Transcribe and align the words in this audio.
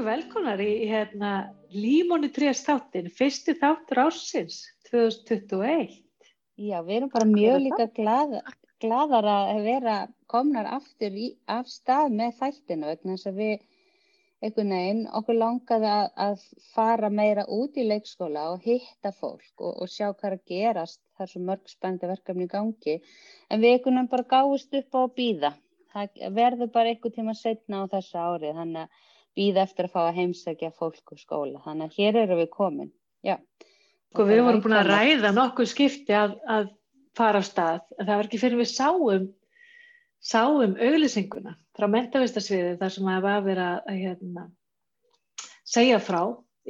okkur 0.00 0.14
velkonar 0.16 0.60
í 0.64 0.88
hérna, 0.88 1.30
Límóni 1.76 2.30
3 2.32 2.54
þáttin, 2.56 3.10
fyrsti 3.12 3.52
þáttur 3.60 3.98
ásins 4.06 4.62
2021. 4.88 5.98
Já, 6.56 6.80
við 6.86 6.94
erum 6.96 7.10
bara 7.12 7.26
mjög 7.28 7.58
líka 7.66 7.86
glað, 7.98 8.32
gladar 8.80 9.28
að 9.28 9.60
vera 9.66 9.98
komnar 10.26 10.70
aftur 10.72 11.12
í, 11.12 11.34
af 11.44 11.68
stað 11.68 12.16
með 12.16 12.32
þættinu 12.38 12.96
þess 13.02 13.28
að 13.28 13.42
við 13.42 13.66
einhvern 14.40 14.72
veginn 14.72 15.04
okkur 15.20 15.36
langaði 15.36 15.92
að, 15.92 16.08
að 16.16 16.48
fara 16.72 17.12
meira 17.12 17.44
út 17.52 17.76
í 17.76 17.84
leikskóla 17.84 18.46
og 18.54 18.64
hitta 18.64 19.12
fólk 19.12 19.52
og, 19.60 19.82
og 19.84 19.92
sjá 19.92 20.14
hvað 20.14 20.38
að 20.38 20.46
gerast. 20.48 21.02
Þar 21.20 21.34
sem 21.34 21.44
mörg 21.44 21.68
spendi 21.68 22.08
verkefni 22.08 22.48
í 22.48 22.54
gangi. 22.56 23.02
En 23.52 23.60
við 23.60 23.74
einhvern 23.74 24.00
veginn 24.00 24.14
bara 24.16 24.30
gáðist 24.32 24.80
upp 24.80 24.96
á 24.96 25.00
að 25.04 25.18
býða 25.20 25.58
það 25.92 26.20
verður 26.36 26.70
bara 26.72 26.92
einhver 26.92 27.12
tíma 27.14 27.34
setna 27.36 27.84
á 27.84 27.90
þessu 27.90 28.20
árið 28.20 28.58
þannig 28.60 28.84
að 28.86 29.08
býða 29.38 29.64
eftir 29.66 29.88
að 29.88 29.94
fá 29.94 30.00
að 30.06 30.16
heimsækja 30.20 30.72
fólk 30.76 31.14
úr 31.14 31.20
skóla. 31.20 31.62
Þannig 31.64 31.90
að 31.90 31.98
hér 31.98 32.20
eru 32.24 32.38
við 32.40 32.50
komin. 32.54 32.92
Já. 33.26 33.36
Sko 34.10 34.26
við 34.26 34.42
vorum 34.46 34.62
búin 34.64 34.78
að 34.78 34.90
ræða 34.90 35.34
nokkuð 35.36 35.70
skipti 35.70 36.16
að, 36.16 36.38
að 36.50 36.72
fara 37.18 37.42
á 37.42 37.44
stað. 37.46 37.84
En 37.98 38.06
það 38.06 38.16
var 38.16 38.30
ekki 38.30 38.42
fyrir 38.42 38.60
við 38.60 38.72
sáum 38.72 39.28
sáum 40.20 40.76
auglýsinguna 40.76 41.56
frá 41.76 41.88
mentavistarsviði 41.88 42.76
þar 42.80 42.92
sem 42.92 43.08
að 43.08 43.22
var 43.24 43.44
verið 43.44 43.68
að 43.78 44.00
hérna, 44.02 44.46
segja 45.64 46.00
frá 46.04 46.20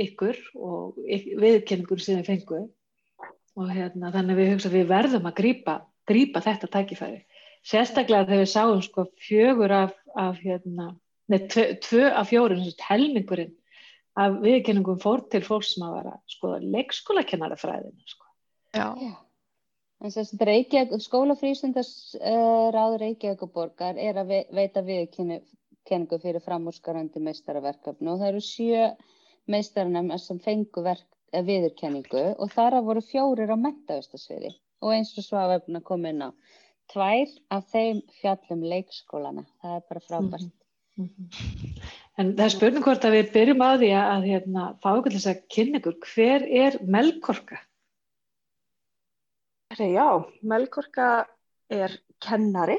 ykkur 0.01 0.39
og 0.55 1.01
viðkenningur 1.03 2.03
sem 2.03 2.21
við 2.21 2.31
fengum 2.31 2.69
og 3.59 3.73
hérna, 3.75 4.13
þannig 4.15 4.37
að 4.37 4.41
við 4.41 4.53
hugsa 4.53 4.71
að 4.71 4.77
við 4.79 4.91
verðum 4.93 5.27
að 5.27 5.39
grýpa, 5.41 5.75
grýpa 6.07 6.43
þetta 6.45 6.71
tækifæri. 6.71 7.25
Sérstaklega 7.67 8.29
þegar 8.29 8.45
við 8.45 8.53
sáum 8.53 8.83
sko 8.85 9.05
fjögur 9.21 9.75
af, 9.75 9.97
af 10.15 10.39
hérna, 10.41 10.93
neð 11.31 11.49
tvö, 11.55 11.65
tvö 11.87 12.05
af 12.11 12.29
fjórun 12.31 12.67
helmingurinn 12.89 13.57
af 14.21 14.39
viðkenningum 14.43 15.01
fór 15.03 15.25
til 15.31 15.43
fólk 15.47 15.67
sem 15.67 15.87
að 15.87 15.97
vera 16.01 16.15
sko 16.29 16.57
leikskóla 16.61 17.25
kennarafræðinu 17.27 18.07
sko. 18.11 18.27
Já 18.75 18.89
En 20.01 20.09
þess 20.09 20.33
að 20.33 20.47
Reykjavík, 20.49 21.03
skólafrísundarsráður 21.05 22.95
uh, 22.97 23.01
Reykjavík 23.03 23.43
og 23.45 23.51
borgar 23.53 23.99
er 24.01 24.17
að 24.23 24.31
veita 24.57 24.81
viðkenningu 24.87 26.19
fyrir 26.23 26.41
framúrskarandi 26.45 27.21
meistaraverkefni 27.21 28.09
og 28.09 28.23
það 28.23 28.31
eru 28.31 28.41
sjö 28.47 28.87
meistarnum 29.53 30.09
sem 30.23 30.41
fengu 30.41 30.87
eh, 30.89 31.43
viðurkenningu 31.45 32.25
og 32.33 32.53
þar 32.55 32.79
að 32.79 32.89
voru 32.89 33.05
fjórir 33.05 33.53
á 33.53 33.57
mentavistasviði 33.61 34.55
og 34.81 34.95
eins 34.97 35.13
og 35.21 35.27
svo 35.27 35.41
að 35.43 35.53
við 35.53 35.59
erum 35.61 35.81
að 35.83 35.87
koma 35.91 36.15
inn 36.15 36.25
á 36.25 36.31
tvær 36.95 37.37
af 37.59 37.69
þeim 37.71 38.01
fjallum 38.23 38.65
leikskólana, 38.73 39.45
það 39.61 39.77
er 39.77 39.85
bara 39.91 40.07
frábært. 40.07 40.47
Mm 40.47 40.49
-hmm. 40.49 40.60
En 40.99 42.33
það 42.37 42.45
er 42.45 42.53
spurning 42.53 42.85
hvort 42.85 43.05
að 43.07 43.17
við 43.17 43.33
byrjum 43.35 43.63
á 43.65 43.71
því 43.81 43.91
að 43.97 44.29
hérna, 44.29 44.65
fá 44.83 44.91
ykkur 44.93 45.15
þess 45.17 45.31
að 45.31 45.43
kynna 45.55 45.81
ykkur, 45.81 45.99
hver 46.13 46.47
er 46.65 46.79
Melkorka? 46.85 47.61
Já, 49.79 50.09
Melkorka 50.43 51.11
er 51.71 51.95
kennari 52.21 52.77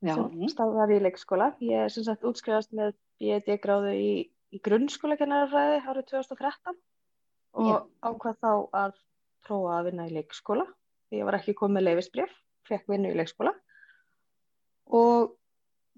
Já. 0.00 0.14
sem 0.14 0.52
staðar 0.52 0.92
í 0.94 1.00
leikskóla. 1.02 1.50
Ég 1.60 1.86
er 1.86 1.92
sem 1.92 2.06
sagt 2.06 2.24
útskrifast 2.24 2.72
með 2.76 2.94
B.D. 3.20 3.58
gráðu 3.60 3.92
í, 3.98 4.12
í 4.54 4.60
grunnskóla 4.64 5.18
kennarafræði 5.20 5.82
árið 5.84 6.06
2013 6.14 6.78
og 7.60 7.72
Já. 7.74 7.80
ákvað 8.06 8.38
þá 8.40 8.52
að 8.84 8.94
prófa 9.44 9.74
að 9.76 9.90
vinna 9.90 10.06
í 10.06 10.14
leikskóla. 10.14 10.64
Ég 11.10 11.26
var 11.26 11.40
ekki 11.40 11.56
komið 11.58 11.76
með 11.76 11.86
leifisbref, 11.88 12.32
fekk 12.70 12.88
vinnu 12.92 13.10
í 13.10 13.18
leikskóla 13.18 13.52
og 14.94 15.34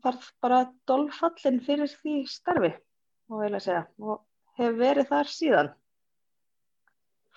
varð 0.04 0.26
bara 0.42 0.64
dolfallin 0.88 1.60
fyrir 1.64 1.90
því 1.90 2.16
starfi 2.30 2.72
og 3.32 3.44
og 4.02 4.20
hef 4.58 4.74
verið 4.76 5.08
þar 5.08 5.30
síðan. 5.30 5.70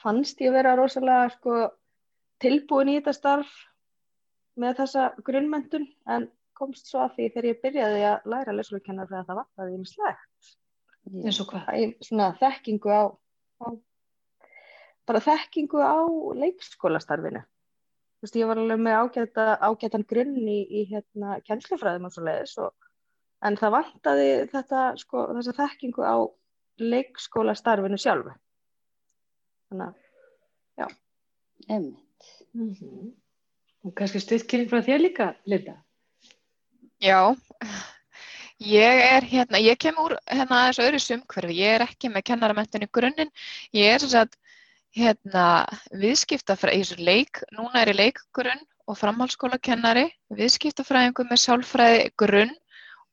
Fannst 0.02 0.42
ég 0.44 0.54
vera 0.54 0.76
rosalega 0.76 1.30
sko 1.38 1.60
tilbúin 2.44 2.92
í 2.92 2.98
þetta 3.00 3.14
starf 3.16 3.54
með 4.60 4.82
þessa 4.82 5.06
grunnmöndun 5.28 5.88
en 6.12 6.28
komst 6.56 6.90
svo 6.90 7.02
að 7.06 7.16
því 7.16 7.30
þegar 7.32 7.50
ég 7.50 7.62
byrjaði 7.64 8.06
að 8.10 8.30
læra 8.32 8.56
leikskólakennar 8.56 9.10
fyrir 9.10 9.22
að 9.22 9.30
það 9.30 9.40
var 9.40 9.50
það 9.56 9.74
ímislegt 9.76 10.54
eins 11.06 11.40
og 11.44 11.52
hvað? 11.52 11.96
Svona 12.02 12.30
þekkingu 12.40 12.92
á, 12.92 13.04
á 13.62 13.68
bara 15.06 15.22
þekkingu 15.22 15.82
á 15.84 15.98
leikskólastarfinu 16.42 17.44
þú 18.26 18.30
veist 18.30 18.40
ég 18.42 18.50
var 18.50 18.62
alveg 18.62 18.82
með 18.82 18.98
ágæta, 19.02 19.46
ágætan 19.62 20.08
grunn 20.10 20.40
í, 20.42 20.60
í 20.66 20.86
hérna 20.90 21.38
kennslufræðum 21.46 22.08
og 22.10 22.16
svo 22.16 22.26
leiðis 22.26 22.56
og, 22.66 22.74
en 23.46 23.60
það 23.60 23.76
vantaði 23.78 24.32
þetta 24.54 24.88
sko 24.98 25.28
þessa 25.36 25.58
þekkingu 25.60 26.02
á 26.02 26.18
leikskólastarfinu 26.82 28.02
sjálfu. 28.02 28.34
Þannig 29.70 29.86
að 29.86 30.02
já. 30.82 30.90
Emmi 31.70 32.06
Mm 32.56 32.72
-hmm. 32.72 33.12
Og 33.84 33.94
kannski 33.96 34.20
stuðkynning 34.20 34.70
frá 34.72 34.82
þér 34.82 35.02
líka, 35.02 35.26
Linda? 35.46 35.76
Já, 37.04 37.36
ég 38.58 39.02
er 39.16 39.24
hérna, 39.24 39.60
ég 39.60 39.78
kem 39.78 39.98
úr 40.00 40.16
hérna 40.26 40.62
þessu 40.68 40.86
öðru 40.86 41.00
sumkverfi, 41.04 41.58
ég 41.60 41.76
er 41.76 41.84
ekki 41.86 42.10
með 42.10 42.24
kennaramentun 42.30 42.86
í 42.88 42.90
grunninn, 42.98 43.32
ég 43.74 43.94
er 43.94 44.00
svona 44.00 44.26
hérna 44.96 45.46
viðskiptafræði, 45.92 46.80
ég 46.80 46.86
er 46.86 46.90
svona 46.92 47.08
leik, 47.10 47.42
núna 47.56 47.82
er 47.82 47.92
ég 47.92 48.00
leikgrunn 48.00 48.64
og 48.86 49.00
framhaldsskólakennari, 49.00 50.06
viðskiptafræðingu 50.38 51.26
með 51.30 51.42
sálfræði 51.42 52.06
grunn 52.20 52.54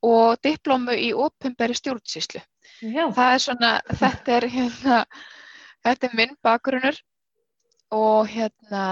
og 0.03 0.38
diplómu 0.44 0.94
í 0.98 1.12
ópimberi 1.15 1.76
stjórnsýslu. 1.78 2.42
Já. 2.82 3.06
Það 3.15 3.32
er 3.32 3.42
svona, 3.44 3.72
þetta 4.00 4.37
er 4.37 4.48
hérna, 4.50 5.00
þetta 5.87 6.09
er 6.09 6.16
minn 6.19 6.37
bakgrunnur 6.42 6.98
og 7.94 8.31
hérna 8.31 8.84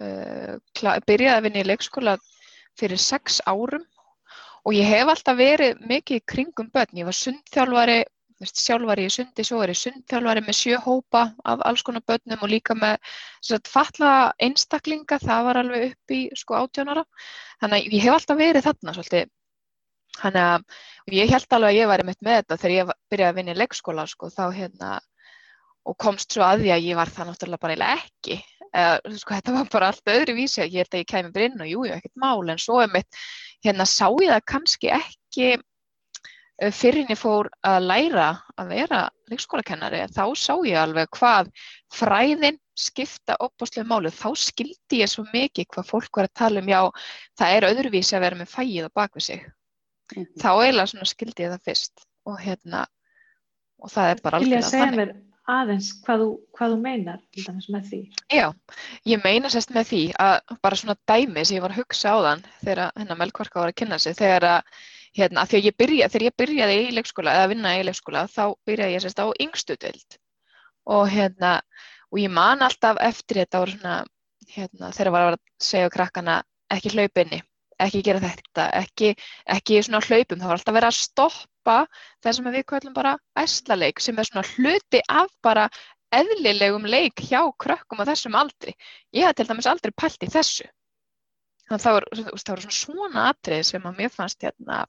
uh, 0.00 0.54
byrjaði 0.80 1.34
að 1.34 1.44
vinna 1.48 1.64
í 1.64 1.68
leikskóla 1.68 2.16
fyrir 2.78 3.00
sex 3.00 3.40
árum 3.46 3.84
og 4.64 4.74
ég 4.74 4.88
hef 4.88 5.10
alltaf 5.12 5.36
verið 5.38 5.82
mikið 5.84 6.20
í 6.20 6.24
kringum 6.32 6.70
börn. 6.72 6.96
Ég 6.96 7.08
var 7.08 7.16
sundþjálfari, 7.18 8.00
sjálfari 8.42 9.06
í 9.06 9.12
sundi, 9.12 9.44
svo 9.46 9.60
er 9.62 9.72
ég 9.72 9.78
sundþjálfari 9.78 10.42
með 10.44 10.58
sjöhópa 10.58 11.22
af 11.44 11.62
alls 11.68 11.84
konar 11.86 12.04
börnum 12.06 12.42
og 12.42 12.50
líka 12.50 12.74
með 12.78 12.98
sagt, 13.40 13.70
falla 13.70 14.32
einstaklinga, 14.42 15.20
það 15.22 15.46
var 15.48 15.60
alveg 15.62 15.86
upp 15.92 16.14
í 16.16 16.20
sko 16.36 16.58
átjónara. 16.58 17.04
Þannig 17.62 17.78
að 17.88 17.96
ég 17.96 18.06
hef 18.06 18.18
alltaf 18.18 18.40
verið 18.40 18.66
þarna 18.68 18.96
svolítið. 18.96 19.32
Þannig 20.14 20.48
að 20.50 21.18
ég 21.18 21.34
held 21.34 21.56
alveg 21.58 21.70
að 21.70 21.78
ég 21.78 22.06
mitt 22.10 22.22
með 22.22 22.40
þetta 22.40 22.60
þegar 22.62 22.76
ég 22.76 22.94
byrjaði 23.10 23.30
að 23.30 23.38
vinna 23.38 23.54
í 23.54 23.60
leikskóla 23.62 24.06
sko, 24.10 24.30
þá 24.30 24.44
hérna 24.54 24.90
og 25.84 25.96
komst 26.00 26.32
svo 26.32 26.44
að 26.46 26.64
því 26.64 26.74
að 26.74 26.86
ég 26.88 26.98
var 26.98 27.10
það 27.12 27.30
náttúrulega 27.30 27.60
bara 27.60 27.74
ekki 27.98 28.38
eða 28.74 29.18
sko 29.20 29.36
þetta 29.36 29.54
var 29.54 29.70
bara 29.72 29.90
allt 29.92 30.10
öðru 30.14 30.36
vísi 30.38 30.62
að 30.64 30.74
ég 30.74 30.84
held 30.84 30.96
að 30.96 31.02
ég 31.02 31.10
bara 31.10 31.46
inn 31.46 31.62
og 31.62 31.70
jújú, 31.70 31.92
ekkert 31.94 32.16
mál 32.20 32.50
en 32.50 32.60
svo 32.60 32.80
er 32.82 32.90
mitt, 32.92 33.20
hérna 33.64 33.86
sá 33.88 34.06
ég 34.08 34.32
það 34.32 34.46
kannski 34.50 34.90
ekki 34.96 35.50
fyrir 36.74 37.02
en 37.02 37.12
ég 37.14 37.18
fór 37.18 37.48
að 37.66 37.86
læra 37.88 38.28
að 38.60 38.68
vera 38.74 39.00
leikskólakennari, 39.30 40.04
þá 40.14 40.24
sá 40.38 40.54
ég 40.66 40.78
alveg 40.78 41.10
hvað 41.18 41.50
fræðin 41.94 42.60
skipta 42.78 43.36
opbáslega 43.42 43.88
málu, 43.90 44.10
þá 44.10 44.28
skildi 44.38 45.02
ég 45.02 45.10
svo 45.10 45.26
mikið 45.32 45.68
hvað 45.74 45.90
fólk 45.90 46.20
var 46.20 46.28
að 46.28 46.38
tala 46.40 46.62
um 46.62 46.70
já, 46.70 46.80
það 47.38 47.56
er 47.56 47.68
öðruvísi 47.70 48.16
að 48.16 48.26
vera 48.26 48.40
með 48.40 48.54
fæið 48.54 48.88
á 48.88 48.96
bakvið 49.00 49.26
sig, 49.28 49.44
mm 49.44 50.22
-hmm. 50.22 50.40
þá 50.42 50.50
eiginlega 50.62 51.12
skildi 51.12 51.46
ég 51.46 51.54
það 51.54 51.68
fyrst 51.70 52.06
og 52.24 52.40
hérna 52.40 52.86
og 53.78 53.90
það 53.92 54.10
er 54.10 54.22
bara 54.24 54.40
alveg 54.40 54.64
þannig 54.64 55.14
aðeins 55.50 55.90
hvað 56.04 56.22
þú, 56.22 56.28
hvað 56.56 56.72
þú 56.72 56.78
meinar 56.80 57.20
með 57.68 57.88
því? 57.90 58.00
Já, 58.32 58.46
ég 59.10 59.24
meina 59.24 59.50
sérst 59.52 59.72
með 59.74 59.90
því 59.90 60.02
að 60.24 60.54
bara 60.64 60.78
svona 60.80 60.96
dæmi 61.10 61.44
sem 61.44 61.58
ég 61.58 61.64
var 61.64 61.74
að 61.74 61.82
hugsa 61.82 62.14
á 62.16 62.18
þann 62.28 62.44
þegar 62.62 62.92
hennar 63.00 63.20
Melkvarka 63.20 63.60
var 63.60 63.72
að 63.72 63.78
kynna 63.82 63.98
sig 64.00 64.16
þegar 64.16 64.48
að, 64.54 64.70
hérna, 65.14 65.44
að 65.44 65.68
ég 65.68 65.76
byrja, 65.78 66.08
þegar 66.12 66.26
ég 66.28 66.36
byrjaði 66.42 66.78
í 66.82 66.92
leikskóla 66.98 67.34
eða 67.38 67.50
vinna 67.52 67.74
í 67.78 67.86
leikskóla 67.86 68.26
þá 68.30 68.44
byrjaði 68.66 68.96
ég 68.96 69.04
sérst 69.04 69.22
á 69.22 69.26
yngstu 69.40 69.76
dild 69.80 70.18
og 70.90 71.08
hérna 71.12 71.56
og 72.10 72.20
ég 72.20 72.30
man 72.30 72.62
alltaf 72.62 73.00
eftir 73.02 73.42
þetta 73.42 73.62
og 73.62 73.72
svona 73.72 73.96
hérna 74.54 74.92
þegar 74.94 75.14
var 75.14 75.26
að 75.32 75.40
segja 75.62 75.90
krakkana 75.92 76.42
ekki 76.74 76.92
hlaupinni, 76.94 77.40
ekki 77.80 78.02
gera 78.04 78.22
þetta, 78.22 78.68
ekki, 78.82 79.14
ekki 79.56 79.82
svona 79.82 80.02
hlaupum, 80.04 80.40
það 80.40 80.50
var 80.50 80.58
alltaf 80.58 80.76
verið 80.76 80.90
að 80.90 81.00
stoppa 81.00 81.76
það 82.22 82.36
sem 82.36 82.52
við 82.56 82.66
kallum 82.70 82.96
bara 82.96 83.16
æslaleik 83.40 84.02
sem 84.02 84.18
er 84.18 84.28
svona 84.28 84.46
hluti 84.54 85.02
af 85.08 85.30
bara 85.44 85.68
eðlilegum 86.14 86.86
leik 86.86 87.22
hjá 87.28 87.40
krökkum 87.58 88.02
á 88.02 88.08
þessum 88.10 88.36
aldri. 88.38 88.74
Ég 89.14 89.26
hef 89.26 89.38
til 89.38 89.48
dæmis 89.48 89.68
aldrei 89.70 89.94
pælt 89.96 90.22
í 90.22 90.30
þessu. 90.30 90.66
Þannig 91.64 91.78
að 91.78 91.84
það 91.84 91.96
voru, 91.96 92.24
það 92.42 92.52
voru 92.54 92.76
svona 92.76 93.26
atrið 93.30 93.62
sem 93.70 93.88
að 93.88 94.00
mér 94.00 94.12
fannst 94.12 94.44
hérna, 94.44 94.84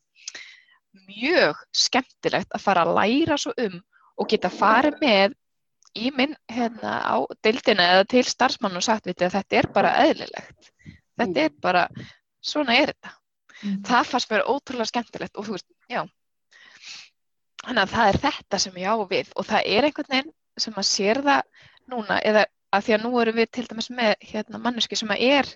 mjög 1.06 1.62
skemmtilegt 1.76 2.56
að 2.56 2.64
fara 2.64 2.84
að 2.86 2.96
læra 3.00 3.38
svo 3.40 3.54
um 3.66 3.80
og 4.16 4.30
geta 4.32 4.52
farið 4.52 5.00
með 5.02 5.36
í 5.96 6.12
minn 6.16 6.36
hérna, 6.52 6.98
á 7.08 7.16
dildina 7.44 7.88
eða 7.96 8.08
til 8.12 8.24
starfsmann 8.28 8.76
og 8.76 8.84
sagt 8.84 9.08
við, 9.08 9.24
að 9.24 9.38
þetta 9.38 9.60
er 9.60 9.70
bara 9.76 9.94
eðlilegt. 10.04 10.72
Þetta 11.16 11.46
er 11.46 11.56
bara, 11.64 11.86
svona 12.44 12.76
er 12.76 12.92
þetta. 12.92 13.14
Mm. 13.62 13.78
Það 13.88 14.10
fannst 14.12 14.32
mér 14.32 14.48
ótrúlega 14.52 14.92
skemmtilegt 14.92 15.40
og 15.40 15.48
þú 15.48 15.56
veist, 15.56 15.68
já, 15.88 16.02
þannig 17.64 17.84
að 17.86 17.94
það 17.94 18.10
er 18.10 18.20
þetta 18.26 18.60
sem 18.62 18.82
ég 18.82 18.92
á 18.92 18.96
við 19.10 19.32
og 19.36 19.48
það 19.48 19.70
er 19.78 19.88
einhvern 19.88 20.12
veginn 20.12 20.34
sem 20.66 20.76
að 20.76 20.88
sér 20.90 21.22
það 21.26 21.64
núna 21.92 22.20
eða 22.28 22.44
að 22.76 22.86
því 22.86 22.96
að 22.96 23.04
nú 23.06 23.12
erum 23.22 23.40
við 23.40 23.50
til 23.58 23.66
dæmis 23.70 23.90
með 23.96 24.14
hérna, 24.30 24.62
manneski 24.62 25.00
sem 25.00 25.14
er 25.16 25.50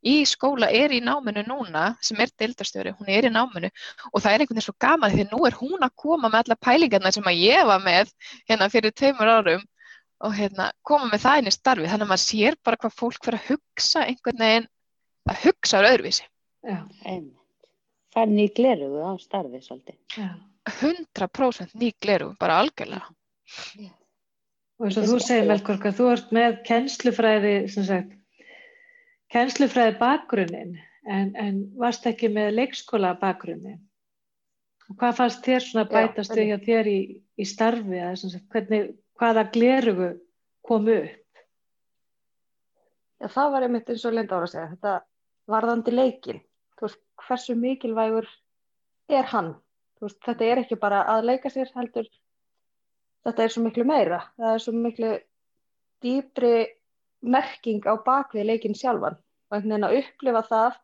í 0.00 0.14
skóla, 0.28 0.70
er 0.72 0.94
í 0.96 1.02
náminu 1.04 1.44
núna 1.48 1.84
sem 2.04 2.20
er 2.24 2.32
deildastöru, 2.40 2.94
hún 2.98 3.10
er 3.12 3.28
í 3.28 3.34
náminu 3.34 3.68
og 4.12 4.22
það 4.22 4.32
er 4.32 4.44
einhvern 4.44 4.56
veginn 4.56 4.68
svo 4.68 4.76
gaman 4.80 5.12
því 5.12 5.28
nú 5.28 5.42
er 5.48 5.58
hún 5.60 5.84
að 5.84 5.96
koma 6.04 6.30
með 6.30 6.40
alla 6.44 6.58
pælingarna 6.68 7.12
sem 7.12 7.28
að 7.28 7.42
ég 7.42 7.68
var 7.68 7.84
með 7.84 8.14
hérna 8.48 8.70
fyrir 8.72 8.96
tveimur 8.96 9.34
árum 9.36 9.68
og 10.20 10.34
hérna 10.36 10.70
koma 10.84 11.10
með 11.12 11.26
það 11.26 11.42
inn 11.42 11.52
í 11.52 11.54
starfi 11.56 11.88
þannig 11.92 12.08
að 12.08 12.12
maður 12.14 12.24
sér 12.24 12.60
bara 12.64 12.80
hvað 12.80 12.96
fólk 12.96 13.24
fyrir 13.24 13.40
að 13.40 13.48
hugsa 13.52 14.04
einhvern 14.06 14.44
veginn 14.44 14.68
að 15.28 15.42
hugsa 15.44 15.80
á 15.80 15.88
öðruvísi 15.90 16.30
Já, 16.60 16.80
einmitt. 17.08 17.68
Það 18.12 18.22
er 18.22 18.32
nýg 18.34 18.56
glerugu 18.58 19.04
á 19.06 19.12
starfi 19.22 19.60
svolítið. 19.64 19.96
Já. 20.12 20.28
100% 20.70 21.72
nýg 21.80 21.96
glerugu, 22.02 22.36
bara 22.40 22.58
algjörlega. 22.60 23.08
Já. 23.80 23.92
Og 24.80 24.86
eins 24.88 24.96
og 24.96 25.10
þú 25.10 25.16
segir 25.20 25.44
Melkorka, 25.44 25.90
þú 25.92 26.06
ert 26.14 26.30
með 26.32 26.54
kennslufræði, 26.64 27.52
sem 27.68 27.84
sagt, 27.84 28.14
kennslufræði 29.28 29.98
bakgrunnin, 30.00 30.70
en, 31.04 31.34
en 31.36 31.58
varst 31.76 32.06
ekki 32.08 32.30
með 32.32 32.54
leikskóla 32.56 33.10
bakgrunnin. 33.20 33.76
Og 34.88 34.96
hvað 35.02 35.18
fannst 35.18 35.44
þér 35.44 35.66
svona 35.66 35.84
bætast 35.90 36.32
við 36.32 36.48
hjá 36.48 36.56
þér 36.64 36.88
í, 36.88 36.98
í 37.36 37.46
starfi, 37.46 38.00
að, 38.00 38.16
sagt, 38.22 38.46
hvernig, 38.54 38.88
hvaða 39.20 39.44
glerugu 39.52 40.08
kom 40.64 40.88
upp? 40.94 41.44
Já, 43.20 43.28
það 43.36 43.52
var 43.52 43.66
einmitt 43.68 43.92
eins 43.92 44.08
og 44.08 44.16
Linda 44.16 44.38
ára 44.38 44.48
að 44.48 44.54
segja, 44.54 44.70
þetta 44.72 44.96
varðandi 45.52 45.96
leikin, 45.98 46.40
þú 46.80 46.88
veist, 46.88 47.02
hversu 47.26 47.58
mikilvægur 47.66 48.32
er 49.12 49.28
hann? 49.34 49.52
Veist, 50.00 50.22
þetta 50.24 50.48
er 50.48 50.64
ekki 50.64 50.80
bara 50.80 51.04
að 51.18 51.26
leika 51.34 51.52
sér 51.52 51.68
heldur 51.76 52.08
þetta 53.26 53.44
er 53.44 53.54
svo 53.54 53.64
miklu 53.64 53.86
meira 53.88 54.20
það 54.36 54.54
er 54.54 54.62
svo 54.64 54.74
miklu 54.76 55.10
dýpri 56.04 56.54
merking 57.20 57.84
á 57.84 57.94
bakvið 58.04 58.48
leikin 58.48 58.76
sjálfan 58.76 59.18
og 59.18 59.56
einhvern 59.56 59.74
veginn 59.74 59.88
að 59.88 59.98
upplifa 60.00 60.42
það 60.48 60.78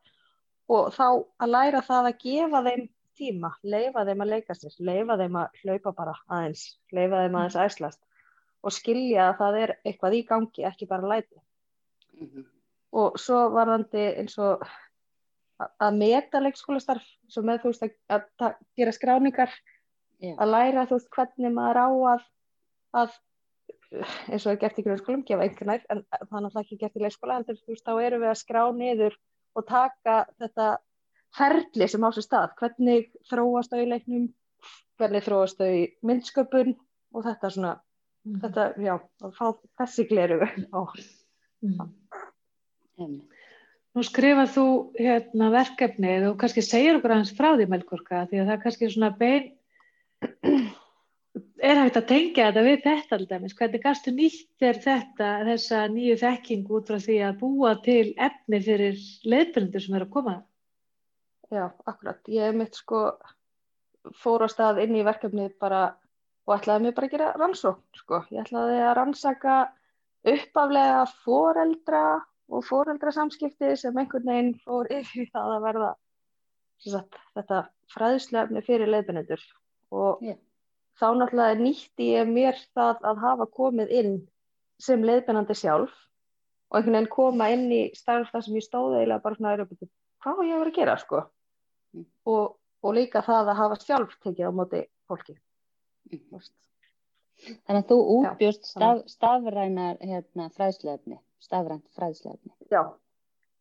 og 0.77 0.91
þá 0.97 1.06
að 1.44 1.53
læra 1.53 1.83
það 1.87 2.11
að 2.11 2.19
gefa 2.25 2.62
þeim 2.67 2.88
tíma, 3.17 3.53
leifa 3.65 4.05
þeim 4.05 4.25
að 4.25 4.33
leika 4.35 4.56
sér 4.56 4.75
leifa 4.85 5.17
þeim 5.21 5.38
að 5.41 5.61
hlaupa 5.62 5.93
bara 5.97 6.17
aðeins 6.27 6.65
leifa 6.93 7.23
þeim 7.23 7.38
aðeins 7.41 7.61
æslast 7.65 8.03
og 8.67 8.75
skilja 8.75 9.31
að 9.31 9.38
það 9.41 9.61
er 9.62 9.75
eitthvað 9.87 10.19
í 10.19 10.25
gangi 10.29 10.67
ekki 10.69 10.88
bara 10.91 11.12
læti 11.15 11.38
mm 11.38 12.27
-hmm. 12.27 12.44
og 13.00 13.19
svo 13.21 13.47
varðandi 13.55 14.05
eins 14.21 14.37
og 14.38 14.67
að 15.56 15.97
meta 15.97 16.43
leikskólastarf 16.43 17.06
svo 17.29 17.43
með 17.43 17.62
þú 17.62 17.73
veist 17.73 17.87
að, 17.87 18.27
að 18.41 18.56
gera 18.77 18.93
skráningar 18.93 19.53
yeah. 20.23 20.37
að 20.39 20.53
læra 20.53 20.87
þú 20.89 20.99
veist 20.99 21.13
hvernig 21.17 21.55
maður 21.55 21.83
á 21.83 21.89
að, 22.13 22.27
að 23.03 23.17
eins 24.33 24.47
og 24.47 24.53
er 24.53 24.61
gert 24.61 24.81
í 24.81 24.85
grunnskólum, 24.87 25.23
gefa 25.27 25.47
einhvern 25.47 25.73
nær 25.73 25.85
en 25.93 26.03
það 26.11 26.25
er 26.25 26.45
náttúrulega 26.45 26.65
ekki 26.65 26.81
gert 26.81 26.99
í 26.99 27.05
leikskóla 27.05 27.39
en 27.39 27.47
þú 27.49 27.57
veist 27.71 27.87
þá 27.87 27.95
eru 28.03 28.21
við 28.23 28.33
að 28.33 28.41
skrá 28.41 28.63
niður 28.75 29.17
og 29.57 29.67
taka 29.69 30.17
þetta 30.41 30.69
ferli 31.37 31.89
sem 31.91 32.05
á 32.05 32.11
sér 32.15 32.27
stað, 32.27 32.57
hvernig 32.61 33.09
þróast 33.31 33.73
þau 33.73 33.83
í 33.83 33.89
leiknum, 33.91 34.27
hvernig 35.01 35.25
þróast 35.27 35.61
þau 35.61 35.69
í 35.69 35.85
myndsköpun 36.07 36.75
og 37.17 37.27
þetta 37.27 37.53
svona, 37.53 37.73
mm. 38.27 38.39
þetta, 38.45 38.67
já, 38.83 38.95
að 39.25 39.39
fá 39.39 39.47
þessi 39.83 40.07
gleru 40.11 40.41
á 40.47 40.81
mm. 41.65 43.17
Nú 43.97 44.03
skrifað 44.05 44.51
þú 44.53 44.67
hérna, 44.99 45.49
verkefnið 45.55 46.27
og 46.31 46.39
kannski 46.41 46.65
segir 46.65 46.99
okkur 46.99 47.15
aðeins 47.15 47.37
frá 47.37 47.55
því 47.55 47.69
Melkorka 47.73 48.27
því 48.29 48.43
að 48.43 48.49
það 48.49 48.57
er 48.57 48.62
kannski 48.65 48.91
svona 48.93 49.12
bein 49.17 49.53
er 51.67 51.81
hægt 51.81 51.99
að 52.01 52.09
tengja 52.11 52.49
þetta 52.49 52.65
við 52.67 52.83
þetta 52.85 53.17
alltaf, 53.19 53.47
hvernig 53.59 53.83
gastu 53.85 54.13
nýtt 54.15 54.67
er 54.69 54.81
þetta, 54.85 55.31
þessa 55.49 55.83
nýju 55.93 56.19
þekking 56.23 56.75
út 56.79 56.91
frá 56.91 56.99
því 57.03 57.17
að 57.27 57.39
búa 57.43 57.73
til 57.87 58.15
efni 58.29 58.61
fyrir 58.65 59.01
leifbrendur 59.25 59.85
sem 59.85 59.97
er 59.99 60.07
að 60.07 60.13
koma? 60.17 60.37
Já, 61.53 61.65
akkurat. 61.87 62.21
Ég 62.33 62.49
hef 62.49 62.59
mitt 62.59 62.79
sko 62.79 63.03
fór 64.23 64.47
á 64.47 64.49
stað 64.51 64.83
inn 64.85 64.97
í 64.99 65.05
verkefnið 65.07 65.57
bara 65.63 65.83
og 66.47 66.55
ætlaði 66.57 66.87
mig 66.87 66.95
bara 66.97 67.09
að 67.09 67.15
gera 67.17 67.35
rannsók 67.41 68.01
sko. 68.01 68.23
Ég 68.31 68.47
ætlaði 68.47 68.81
að 68.83 68.97
rannsaka 69.01 69.59
uppaflega 70.27 71.05
foreldra 71.25 72.03
og 72.47 72.65
foreldrasamskipti 72.67 73.75
sem 73.79 73.97
einhvern 73.99 74.31
veginn 74.31 74.53
fór 74.62 74.91
yfir 74.95 75.31
það 75.33 75.55
að 75.57 75.65
verða 75.67 75.93
sagt, 76.87 77.19
þetta 77.35 77.62
fræðslefni 77.95 78.62
fyrir 78.67 78.91
leifbrendur 78.91 79.43
og 79.94 80.25
yeah. 80.25 80.38
þá 80.99 81.06
náttúrulega 81.21 81.61
nýtti 81.61 82.11
ég 82.15 82.29
mér 82.31 82.59
það 82.77 83.06
að 83.11 83.23
hafa 83.23 83.47
komið 83.59 83.94
inn 84.00 84.19
sem 84.83 85.05
leiðbennandi 85.05 85.56
sjálf 85.56 85.94
og 86.71 86.79
einhvern 86.79 86.99
veginn 86.99 87.12
koma 87.12 87.49
inn 87.55 87.67
í 87.73 87.81
starf 87.97 88.33
þar 88.33 88.44
sem 88.47 88.59
ég 88.59 88.67
stóði 88.67 89.03
eða 89.05 89.21
bara 89.25 89.38
svona 89.38 89.55
aðra 89.55 89.67
hvað 89.71 90.44
ég 90.47 90.55
að 90.55 90.62
vera 90.62 90.73
að 90.73 90.79
gera 90.79 90.97
sko 91.00 91.23
mm. 91.23 92.06
og, 92.33 92.56
og 92.83 92.97
líka 92.97 93.23
það 93.27 93.53
að 93.53 93.61
hafa 93.62 93.81
sjálf 93.85 94.17
tekið 94.25 94.50
á 94.50 94.53
móti 94.61 94.87
fólki 95.09 95.37
mm. 96.11 96.47
Þannig 97.37 97.83
að 97.83 97.91
þú 97.91 97.97
útbjörst 98.15 98.65
staf, 98.65 99.03
stafrænar 99.12 99.99
hérna, 100.00 100.49
fræðslefni 100.56 101.19
stafrænt 101.44 101.85
fræðslefni 101.94 102.53
Já, 102.73 102.83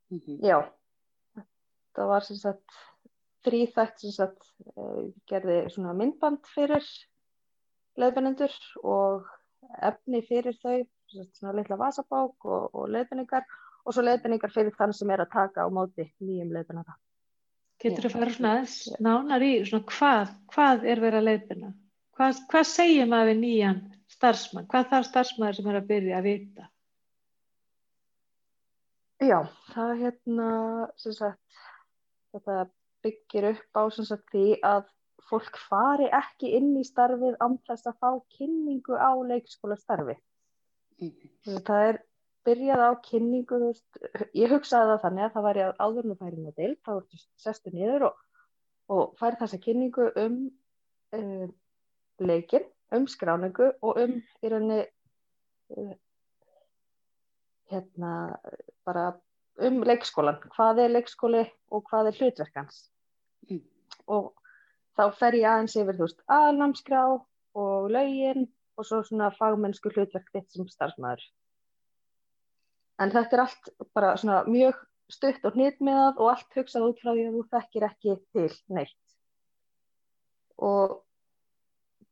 mm 0.09 0.19
-hmm. 0.19 0.37
já 0.41 0.63
það 1.95 2.07
var 2.07 2.23
sem 2.23 2.37
sagt 2.39 2.79
þrýþægt 3.45 4.03
sem 4.03 4.13
sagt, 4.15 4.49
uh, 4.75 5.05
gerði 5.29 5.61
svona 5.73 5.93
myndband 5.97 6.45
fyrir 6.53 6.85
leiðbennendur 8.01 8.55
og 8.83 9.29
efni 9.85 10.21
fyrir 10.25 10.57
þau, 10.61 10.83
svona 11.37 11.55
litla 11.59 11.77
vasabák 11.79 12.47
og, 12.49 12.67
og 12.75 12.91
leiðbenningar 12.91 13.45
og 13.85 13.95
svo 13.95 14.03
leiðbenningar 14.03 14.53
fyrir 14.53 14.75
þann 14.77 14.93
sem 14.97 15.11
er 15.13 15.23
að 15.23 15.33
taka 15.35 15.65
á 15.65 15.69
móti 15.71 16.07
nýjum 16.19 16.53
leiðbennara. 16.55 16.97
Getur 17.81 18.05
þú 18.05 18.09
að 18.09 18.15
fara 18.15 18.35
svona 18.35 18.53
aðeins 18.53 18.75
nánar 19.03 19.43
í 19.45 19.51
svona 19.67 19.89
hvað, 19.91 20.31
hvað 20.53 20.85
er 20.91 21.01
verið 21.03 21.19
að 21.19 21.27
leiðbenna? 21.29 21.73
Hvað, 22.15 22.39
hvað 22.51 22.69
segir 22.69 23.09
maður 23.11 23.31
við 23.31 23.41
nýjan 23.41 23.81
starfsmann? 24.15 24.67
Hvað 24.71 24.87
þarf 24.93 25.09
starfsmæður 25.09 25.57
sem 25.59 25.69
er 25.71 25.79
að 25.81 25.89
byrja 25.91 26.17
að 26.19 26.29
vita? 26.29 26.69
Já, 29.23 29.37
það 29.71 29.91
er 29.91 29.99
hérna, 30.03 30.47
sem 30.99 31.15
sagt, 31.15 31.59
þetta 32.35 32.65
byggir 33.05 33.49
upp 33.53 33.79
á 33.79 33.83
sagt, 33.93 34.27
því 34.33 34.59
að 34.65 34.89
fólk 35.29 35.57
fari 35.69 36.07
ekki 36.13 36.51
inn 36.57 36.73
í 36.79 36.83
starfið 36.85 37.37
þess 37.67 37.89
að 37.89 37.97
fá 38.01 38.09
kynningu 38.37 38.97
á 38.97 39.11
leikskólastarfi. 39.31 40.17
Mm 41.01 41.11
-hmm. 41.11 41.63
Það 41.65 41.87
er 41.89 41.99
byrjað 42.45 42.83
á 42.85 42.91
kynningu, 43.09 43.73
ég 44.37 44.53
hugsaði 44.53 44.91
það 44.91 45.03
þannig 45.03 45.25
að 45.25 45.33
það 45.33 45.47
væri 45.47 45.65
áðurnu 45.85 46.15
færið 46.19 46.39
með 46.45 46.55
deil, 46.61 46.75
þá 46.85 46.91
ertu 46.95 47.21
sestu 47.41 47.73
niður 47.73 48.07
og, 48.09 48.15
og 48.93 49.03
færi 49.19 49.39
þessa 49.41 49.61
kynningu 49.65 50.09
um 50.23 50.39
uh, 51.17 51.47
leikin, 52.19 52.67
um 52.93 53.07
skráningu 53.07 53.71
og 53.81 54.01
um 54.03 54.17
í 54.21 54.51
rauninni 54.51 54.81
uh, 55.73 55.95
hérna 57.73 58.11
bara 58.85 59.07
um 59.65 59.81
leikskólan, 59.87 60.37
hvað 60.53 60.83
er 60.85 60.93
leikskóli 60.93 61.47
og 61.73 61.87
hvað 61.89 62.11
er 62.11 62.19
hlutverkans 62.19 62.83
mm. 63.49 63.61
og 64.11 64.33
þá 64.97 65.05
fer 65.19 65.39
ég 65.39 65.47
aðeins 65.51 65.77
yfir 65.77 65.97
þú 65.97 66.07
veist 66.07 66.21
aðnámskrá 66.31 67.05
og 67.15 67.89
laugin 67.91 68.47
og 68.75 68.87
svo 68.87 69.01
svona 69.07 69.31
fagmennsku 69.35 69.91
hlutverk 69.93 70.27
þitt 70.33 70.51
sem 70.55 70.67
starfsmæður 70.71 71.23
en 73.03 73.11
þetta 73.11 73.37
er 73.37 73.43
allt 73.45 73.71
bara 73.95 74.13
svona 74.19 74.43
mjög 74.47 74.77
stutt 75.11 75.45
og 75.45 75.57
hnitmiðað 75.57 76.21
og 76.21 76.31
allt 76.33 76.59
hugsað 76.59 76.87
út 76.89 77.01
frá 77.01 77.11
því 77.13 77.25
að 77.27 77.37
þú 77.37 77.43
þekkir 77.55 77.87
ekki 77.89 78.15
til 78.35 78.49
neitt 78.77 79.17
og 80.65 81.01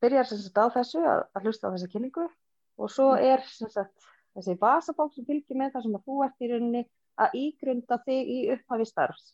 byrjar 0.03 0.27
sem 0.27 0.41
sagt 0.43 0.59
á 0.59 0.67
þessu 0.77 1.03
að, 1.03 1.23
að 1.33 1.47
hlusta 1.47 1.71
á 1.71 1.73
þessa 1.73 1.91
kynningu 1.93 2.25
og 2.27 2.91
svo 2.91 3.13
mm. 3.13 3.23
er 3.31 3.45
sem 3.47 3.71
sagt 3.71 4.09
þessi 4.33 4.57
basabók 4.59 5.13
sem 5.15 5.25
fylgir 5.27 5.57
með 5.59 5.75
það 5.75 5.87
sem 5.87 5.97
að 5.97 6.05
þú 6.09 6.19
ert 6.25 6.43
í 6.43 6.51
rauninni 6.51 6.83
að 7.23 7.35
ígrunda 7.39 7.99
þig 8.07 8.31
í 8.33 8.39
upphafi 8.55 8.87
starfs 8.89 9.33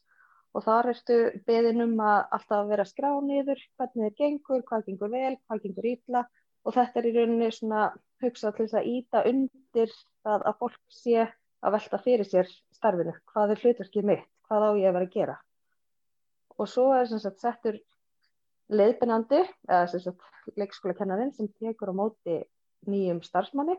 og 0.55 0.65
þar 0.65 0.91
ertu 0.93 1.17
beðin 1.47 1.83
um 1.85 1.97
að 2.01 2.19
alltaf 2.37 2.69
vera 2.69 2.85
skrá 2.87 3.09
niður, 3.21 3.59
hvernig 3.77 4.09
þið 4.09 4.15
gengur, 4.21 4.63
hvað 4.67 4.85
gengur 4.87 5.11
vel, 5.13 5.35
hvað 5.45 5.65
gengur 5.65 5.89
ítla 5.91 6.23
og 6.65 6.75
þetta 6.75 6.99
er 6.99 7.09
í 7.09 7.13
rauninni 7.15 7.51
svona 7.55 7.83
hugsað 8.23 8.55
til 8.55 8.65
þess 8.65 8.79
að 8.79 8.89
íta 8.93 9.21
undir 9.29 9.93
það 10.25 10.47
að 10.49 10.57
fólk 10.63 10.79
sé 10.93 11.27
að 11.59 11.75
velta 11.75 11.99
fyrir 12.03 12.27
sér 12.27 12.49
starfinu, 12.75 13.13
hvað 13.31 13.53
er 13.53 13.63
hlutverkið 13.63 14.09
mitt, 14.09 14.25
hvað 14.47 14.65
á 14.65 14.71
ég 14.79 14.89
að 14.89 14.97
vera 14.97 15.07
að 15.07 15.15
gera. 15.15 15.37
Og 16.59 16.67
svo 16.67 16.89
er 16.95 17.07
sem 17.07 17.21
sagt 17.23 17.41
settur 17.43 17.79
leiðbennandi, 18.69 19.43
eða 19.67 19.87
sem 19.91 20.03
sagt 20.03 20.57
leikskólakennarinn 20.59 21.33
sem 21.35 21.49
tekur 21.59 21.91
á 21.91 21.95
móti 21.95 22.39
nýjum 22.89 23.21
starfsmanni. 23.25 23.75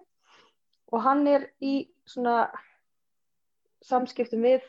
Og 0.91 1.03
hann 1.05 1.27
er 1.31 1.47
í 1.63 1.91
svona 2.09 2.51
samskiptum 3.87 4.43
við 4.45 4.65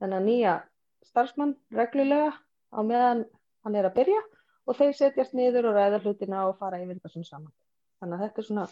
þennan 0.00 0.26
nýja 0.28 0.56
starfsmann 1.04 1.56
reglulega 1.74 2.32
á 2.72 2.80
meðan 2.80 3.24
hann 3.66 3.78
er 3.78 3.88
að 3.88 3.96
byrja 4.00 4.22
og 4.66 4.78
þeir 4.78 4.96
setjast 4.98 5.36
niður 5.36 5.70
og 5.70 5.78
ræða 5.78 6.02
hlutina 6.02 6.46
og 6.48 6.58
fara 6.60 6.80
yfir 6.82 6.98
svona 7.04 7.28
saman. 7.28 7.52
Þannig 8.00 8.16
að 8.16 8.24
þetta 8.24 8.42
er 8.42 8.46
svona, 8.48 8.64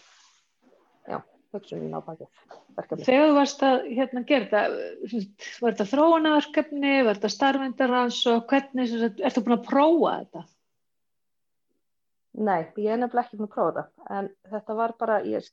já, 1.09 1.19
hugsunin 1.55 1.95
á 1.97 2.01
bakið 2.05 2.43
verkefni. 2.77 3.07
Þegar 3.07 3.29
þú 3.29 3.37
varst 3.39 3.63
að 3.69 3.87
hérna 3.91 4.25
gera 4.29 4.49
þetta, 4.51 5.21
var 5.63 5.77
þetta 5.77 5.89
þróunaverkefni, 5.93 6.97
var 7.07 7.21
þetta 7.21 7.33
starfendarhans 7.35 8.21
og 8.33 8.45
hvernig, 8.51 8.97
ertu 9.15 9.45
búin 9.45 9.59
að 9.59 9.69
prófa 9.69 10.17
þetta? 10.19 10.45
Nei, 12.35 12.61
ég 12.83 12.91
er 12.91 13.01
nefnilega 13.01 13.29
ekki 13.29 13.39
búin 13.39 13.49
að 13.49 13.55
prófa 13.55 13.73
þetta, 13.79 14.09
en 14.19 14.31
þetta 14.53 14.79
var 14.83 14.97
bara, 15.01 15.21
ég 15.31 15.51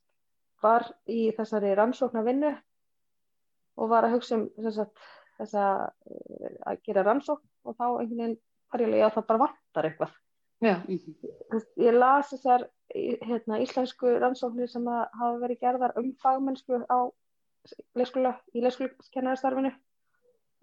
var 0.61 0.89
í 1.09 1.23
þessari 1.37 1.73
rannsóknarvinnu 1.77 2.51
og 3.81 3.89
var 3.89 4.05
að 4.05 4.17
hugsa 4.17 4.37
um 4.37 4.47
þess 4.57 4.83
að 4.83 5.09
að 5.41 6.81
gera 6.85 7.05
rannsókn 7.07 7.47
og 7.65 7.77
þá 7.77 7.85
einhvern 7.87 8.37
veginn 8.75 8.97
ég 8.97 9.05
að 9.05 9.15
það 9.17 9.27
bara 9.31 9.43
vantar 9.45 9.87
eitthvað. 9.89 10.13
Ég 11.81 11.95
las 11.97 12.31
þessar 12.31 12.67
hérna, 12.93 13.59
íslensku 13.63 14.17
rannsóknir 14.21 14.69
sem 14.69 14.85
hafa 14.87 15.37
verið 15.41 15.61
gerðar 15.63 15.95
um 15.99 16.11
fagmennsku 16.21 16.83
á 16.85 17.09
leikskóla, 17.97 18.35
í 18.53 18.61
leikskólakennarastarfinu 18.65 19.71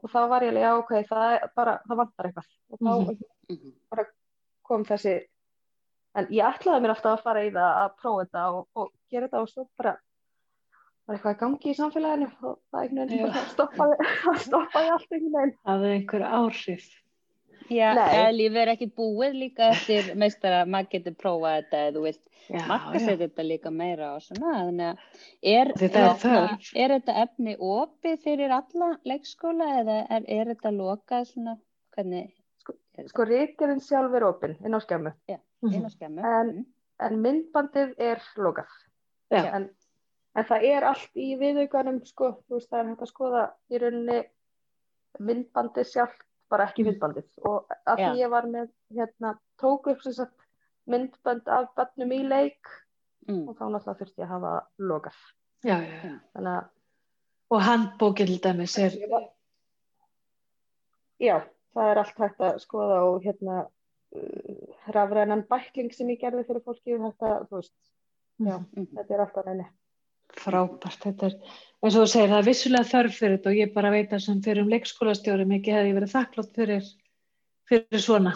og 0.02 0.12
þá 0.12 0.20
var 0.30 0.46
ég 0.46 0.54
að, 0.54 0.60
já 0.62 0.70
ok, 0.78 0.92
það, 1.08 1.34
bara, 1.58 1.74
það 1.86 2.00
vantar 2.02 2.28
eitthvað 2.28 2.48
og 2.68 2.80
þá 2.80 2.90
mm 2.90 3.16
-hmm. 3.48 3.74
bara 3.90 4.04
kom 4.68 4.84
þessi, 4.84 5.14
en 6.14 6.28
ég 6.34 6.44
ætlaði 6.46 6.82
mér 6.84 6.94
alltaf 6.94 7.18
að 7.18 7.24
fara 7.24 7.44
í 7.46 7.50
það 7.54 7.78
að 7.82 7.96
prófa 8.02 8.24
þetta 8.24 8.44
og, 8.52 8.68
og 8.74 8.92
gera 9.10 9.26
þetta 9.26 9.42
og 9.42 9.48
svo 9.48 9.68
bara 9.76 9.96
var 11.08 11.16
eitthvað 11.16 11.36
í 11.36 11.40
gangi 11.42 11.72
í 11.72 11.76
samfélaginu 11.78 12.30
og 12.44 12.56
það 12.70 12.80
einhvern 12.84 13.12
veginn 13.12 13.36
stoppaði, 13.54 14.08
stoppaði 14.44 14.94
allt 14.94 15.12
einhvern 15.12 15.36
veginn. 15.36 15.54
Það 15.64 15.84
er 15.84 15.94
einhver 15.96 16.24
áhrif. 16.28 16.88
Já, 17.68 17.88
eða 17.92 18.28
lífið 18.32 18.62
er 18.62 18.70
ekkit 18.72 18.94
búið 18.96 19.34
líka 19.42 19.70
eftir 19.74 20.10
meistara, 20.20 20.62
maður 20.68 20.92
getur 20.94 21.16
prófað 21.20 21.56
þetta 21.58 21.80
eða 21.82 21.94
þú 21.96 22.04
vilt 22.06 22.24
makka 22.68 23.02
sér 23.02 23.18
þetta 23.20 23.44
líka 23.44 23.72
meira 23.74 24.14
og 24.16 24.22
svona, 24.24 24.54
þannig 24.56 24.86
að 24.86 25.50
er, 25.52 25.70
þetta 25.76 26.04
er, 26.04 26.22
er, 26.38 26.54
er 26.84 26.94
þetta 26.96 27.16
efni 27.24 27.56
opið 27.60 28.22
fyrir 28.24 28.54
alla 28.56 28.90
leikskóla 29.08 29.68
eða 29.82 29.98
er, 30.16 30.28
er 30.38 30.52
þetta 30.54 30.72
lokað 30.78 31.28
svona, 31.32 31.56
hvernig? 31.96 32.30
Sko, 32.62 32.76
sko 33.12 33.28
ríkirinn 33.28 33.84
sjálf 33.84 34.16
er 34.16 34.28
opið 34.30 34.56
inn 34.64 34.76
á 34.76 34.80
skemmu. 34.84 35.12
Já, 35.28 35.38
inn 35.68 35.84
á 35.84 35.90
skemmu. 35.92 36.24
En, 36.24 36.54
mm. 36.54 36.68
en 37.08 37.20
myndbandið 37.26 37.92
er 38.00 38.24
lokað. 38.40 38.72
Já. 39.28 39.42
En, 39.58 39.68
en 40.38 40.44
það 40.48 40.64
er 40.70 40.86
allt 40.92 41.18
í 41.18 41.28
viðauganum, 41.40 42.00
sko, 42.06 42.32
þú 42.48 42.58
veist, 42.58 42.70
það 42.70 42.80
er 42.84 42.90
hægt 42.92 43.04
að 43.06 43.10
skoða 43.12 43.44
í 43.74 43.80
rauninni 43.82 44.18
myndbandið 45.28 45.88
sjálf 45.92 46.18
bara 46.52 46.66
ekki 46.70 46.84
Mm. 46.84 46.88
myndbandið 46.92 47.26
og 47.44 47.72
að 47.86 47.98
Já. 47.98 48.08
því 48.12 48.20
ég 48.22 48.30
var 48.30 48.46
með 48.46 48.68
hérna, 48.94 49.32
tók 49.60 49.86
upp 49.92 50.02
sem 50.02 50.12
sagt, 50.12 50.46
myndband 50.86 51.48
af 51.48 51.74
bannum 51.76 52.12
í 52.12 52.22
leik 52.28 52.70
Mm. 53.28 53.48
og 53.48 53.56
þá 53.58 53.64
náttúrulega 53.68 53.98
þurfti 53.98 54.22
ég 54.22 54.28
að 54.28 54.32
hafa 54.32 54.52
lokað 54.78 55.18
Já, 55.64 55.76
já, 55.82 55.96
já. 56.04 56.20
þannig 56.34 56.54
að 56.58 56.68
Og 57.50 57.60
handbókið 57.64 58.26
til 58.26 58.38
dæmis 58.44 58.78
er, 58.78 58.94
var, 59.10 59.28
já, 61.20 61.36
það 61.74 61.90
er 61.92 61.98
allt 62.02 62.18
hægt 62.22 62.40
að 62.44 62.58
skoða 62.62 62.98
og 63.08 63.22
hérna 63.24 63.58
uh, 64.14 64.74
rafrænan 64.94 65.42
bækling 65.48 65.92
sem 65.92 66.08
ég 66.12 66.20
gerði 66.20 66.44
fyrir 66.48 66.64
fólki 66.64 66.96
þetta, 66.96 67.32
þú 67.48 67.56
veist, 67.60 67.74
já, 68.40 68.58
Mhm. 68.58 68.86
þetta 68.96 69.14
er 69.14 69.20
alltaf 69.24 69.46
reyni 69.46 69.66
frábært. 70.36 71.00
Þetta 71.04 71.30
er, 71.30 71.36
eins 71.82 71.96
og 71.96 72.04
þú 72.04 72.06
segir, 72.12 72.30
það 72.32 72.38
er 72.38 72.48
vissulega 72.48 72.90
þörf 72.92 73.18
fyrir 73.18 73.36
þetta 73.36 73.50
og 73.50 73.58
ég 73.58 73.74
bara 73.74 73.92
veit 73.94 74.12
að 74.12 74.24
sem 74.24 74.40
fyrir 74.44 74.64
um 74.64 74.72
leikskólastjóri 74.72 75.48
mikið 75.48 75.78
hefði 75.78 75.96
verið 75.98 76.14
þakklátt 76.14 76.54
fyrir, 76.60 76.88
fyrir 77.70 78.04
svona. 78.04 78.34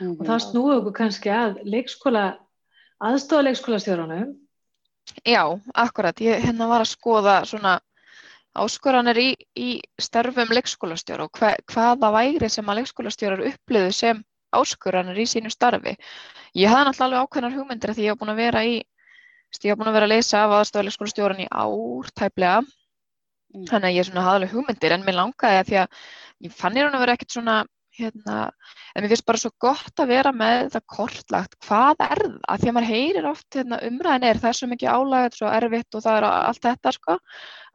Mhm. 0.00 0.16
Og 0.18 0.26
þá 0.26 0.34
snúið 0.48 0.76
okkur 0.78 0.96
kannski 1.00 1.32
að 1.34 1.58
leikskóla, 1.64 2.24
aðstofa 3.00 3.48
leikskólastjórunum. 3.48 4.36
Já, 5.26 5.60
akkurat. 5.74 6.20
Ég 6.20 6.40
hérna 6.40 6.68
var 6.68 6.80
að 6.80 6.94
skoða 6.94 7.44
svona 7.46 7.80
áskoranir 8.54 9.18
í, 9.18 9.30
í 9.58 9.80
starfum 9.98 10.52
leikskólastjóra 10.54 11.26
og 11.26 11.38
hva, 11.38 11.54
hvaða 11.70 12.10
væri 12.14 12.48
sem 12.48 12.68
að 12.70 12.80
leikskólastjórar 12.80 13.42
upplöðu 13.50 13.92
sem 13.92 14.22
áskoranir 14.54 15.18
í 15.18 15.26
sínu 15.26 15.50
starfi. 15.50 15.96
Ég 16.54 16.70
hafði 16.70 16.88
náttúrulega 16.88 17.26
ákveðnar 17.26 17.56
hugmyndir 17.56 17.94
því 17.94 18.06
ég 18.06 18.14
hef 18.14 18.20
búin 18.20 18.32
að 18.34 18.42
vera 18.44 18.62
í, 18.64 18.76
ég 19.62 19.70
hef 19.70 19.78
búin 19.78 19.90
að 19.90 19.98
vera 19.98 20.08
að 20.08 20.14
lesa 20.14 20.42
af 20.42 20.56
aðstofa 20.58 20.86
leikskólastjóran 20.88 21.44
í 21.44 21.50
ár 21.50 22.10
tæplega. 22.18 22.64
Mm. 23.54 23.68
Þannig 23.70 23.88
að 23.90 23.96
ég 23.98 24.08
svona 24.08 24.26
hafði 24.26 24.40
alveg 24.40 24.56
hugmyndir 24.56 24.96
en 24.96 25.06
mér 25.06 25.18
langaði 25.20 25.60
að 25.60 25.68
því 25.70 25.80
að 25.84 26.02
ég 26.48 26.58
fann 26.58 26.78
ég 26.78 26.86
raun 26.86 26.98
að 26.98 27.04
vera 27.04 27.14
ekkert 27.14 27.36
svona 27.36 27.58
hérna, 27.94 28.38
en 28.94 29.04
mér 29.04 29.12
finnst 29.12 29.26
bara 29.28 29.40
svo 29.40 29.50
gott 29.62 30.00
að 30.02 30.10
vera 30.10 30.32
með 30.34 30.56
þetta 30.64 30.80
kortlagt, 30.96 31.54
hvað 31.66 32.02
er 32.06 32.22
það? 32.24 32.62
Því 32.62 32.70
að 32.70 32.74
maður 32.76 32.88
heyrir 32.90 33.28
oft 33.30 33.58
hérna, 33.58 33.78
umræðin 33.88 34.26
er, 34.30 34.40
það 34.42 34.50
er 34.50 34.58
svo 34.58 34.70
mikið 34.72 34.90
álæg, 34.90 35.26
þetta 35.26 35.36
er 35.36 35.40
svo 35.42 35.52
erfitt 35.58 35.98
og 35.98 36.04
það 36.06 36.18
er 36.18 36.26
allt 36.30 36.64
þetta, 36.64 36.94
sko, 36.96 37.16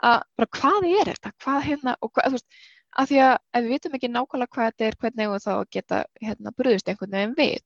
að 0.10 0.18
bara 0.40 0.52
hvað 0.60 0.90
er 0.90 1.14
þetta? 1.14 1.34
Hvað 1.46 1.64
hérna, 1.70 1.96
og 2.00 2.12
hvað, 2.12 2.28
þú 2.28 2.40
veist, 2.40 2.60
að 3.00 3.12
því 3.12 3.22
að 3.24 3.34
ef 3.38 3.64
við 3.64 3.74
vitum 3.76 3.98
ekki 3.98 4.12
nákvæmlega 4.12 4.56
hvað 4.56 4.70
þetta 4.70 4.88
er, 4.88 5.00
hvernig 5.04 5.34
við 5.34 5.44
þá 5.46 5.52
að 5.56 5.66
geta 5.78 6.04
hérna 6.26 6.56
brúðist 6.58 6.92
einhvern 6.92 7.18
veginn 7.18 7.38
við. 7.38 7.60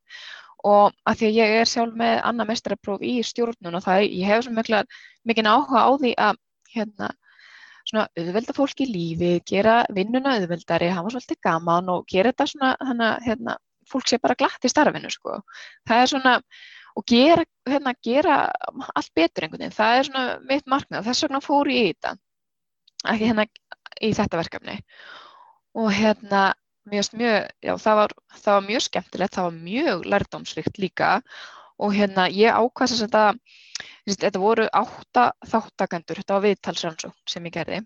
Og 0.64 0.94
að 1.10 1.18
því 1.20 1.28
að 1.28 1.38
ég 1.38 1.58
er 1.60 1.68
sjálf 1.68 1.98
með 2.00 2.14
annað 2.24 2.50
mestrarpróf 2.54 3.02
í 3.04 3.18
stjórnun 3.28 3.76
og 3.80 3.84
það, 3.84 4.06
ég 4.08 4.30
hef 4.30 4.46
svo 4.46 4.54
mikla, 4.56 4.84
mikið 5.28 5.50
áhuga 5.52 5.84
á 5.84 5.92
því 6.00 6.14
að 6.24 6.40
hérna, 6.74 7.10
svona 7.84 8.06
auðvelda 8.20 8.56
fólki 8.56 8.88
í 8.88 8.94
lífi, 8.94 9.34
gera 9.50 9.82
vinnuna 9.94 10.38
auðveldari, 10.38 10.88
hafa 10.96 11.12
svolítið 11.12 11.42
gaman 11.44 11.92
og 11.92 12.08
gera 12.12 12.32
þetta 12.32 12.48
svona, 12.54 12.72
hana, 12.80 13.10
hérna, 13.26 13.58
fólk 13.92 14.08
sé 14.08 14.22
bara 14.24 14.38
glatt 14.40 14.64
í 14.64 14.72
starfinu, 14.72 15.12
sko. 15.12 15.42
Það 15.90 16.04
er 16.06 16.12
svona, 16.14 16.34
og 16.96 17.08
gera, 17.12 17.46
hérna, 17.68 17.96
gera 18.08 18.40
allt 18.72 19.12
betur 19.18 19.48
einhvern 19.48 19.66
veginn, 19.66 19.76
það 19.76 19.98
er 19.98 20.10
svona 20.10 20.26
mitt 20.48 20.72
markmið 20.72 21.02
og 21.02 21.08
þess 21.10 21.28
vegna 21.28 21.44
fór 21.44 21.72
ég 21.74 21.90
í 21.90 21.94
þetta, 21.94 22.16
ekki 23.14 23.32
hérna 23.34 23.48
í 24.00 24.14
þetta 24.16 24.40
verkefni. 24.40 24.80
Og 25.84 25.90
hérna, 25.92 26.44
mjög, 26.92 27.50
já, 27.64 27.74
það 27.80 28.00
var, 28.02 28.16
það 28.36 28.54
var 28.54 28.66
mjög 28.70 28.86
skemmtilegt, 28.88 29.36
það 29.36 29.50
var 29.50 29.60
mjög 29.72 30.08
lærdómsrikt 30.14 30.80
líka. 30.82 31.12
Og 31.82 31.94
hérna, 31.96 32.30
ég 32.30 32.54
ákvæmst 32.54 33.02
að 33.02 33.06
þetta, 33.08 34.18
þetta 34.22 34.40
voru 34.40 34.70
átta 34.78 35.28
þáttakendur, 35.50 36.22
þetta 36.22 36.38
var 36.38 36.46
viðtalsrannsókn 36.48 37.32
sem 37.34 37.46
ég 37.50 37.56
gerði. 37.56 37.84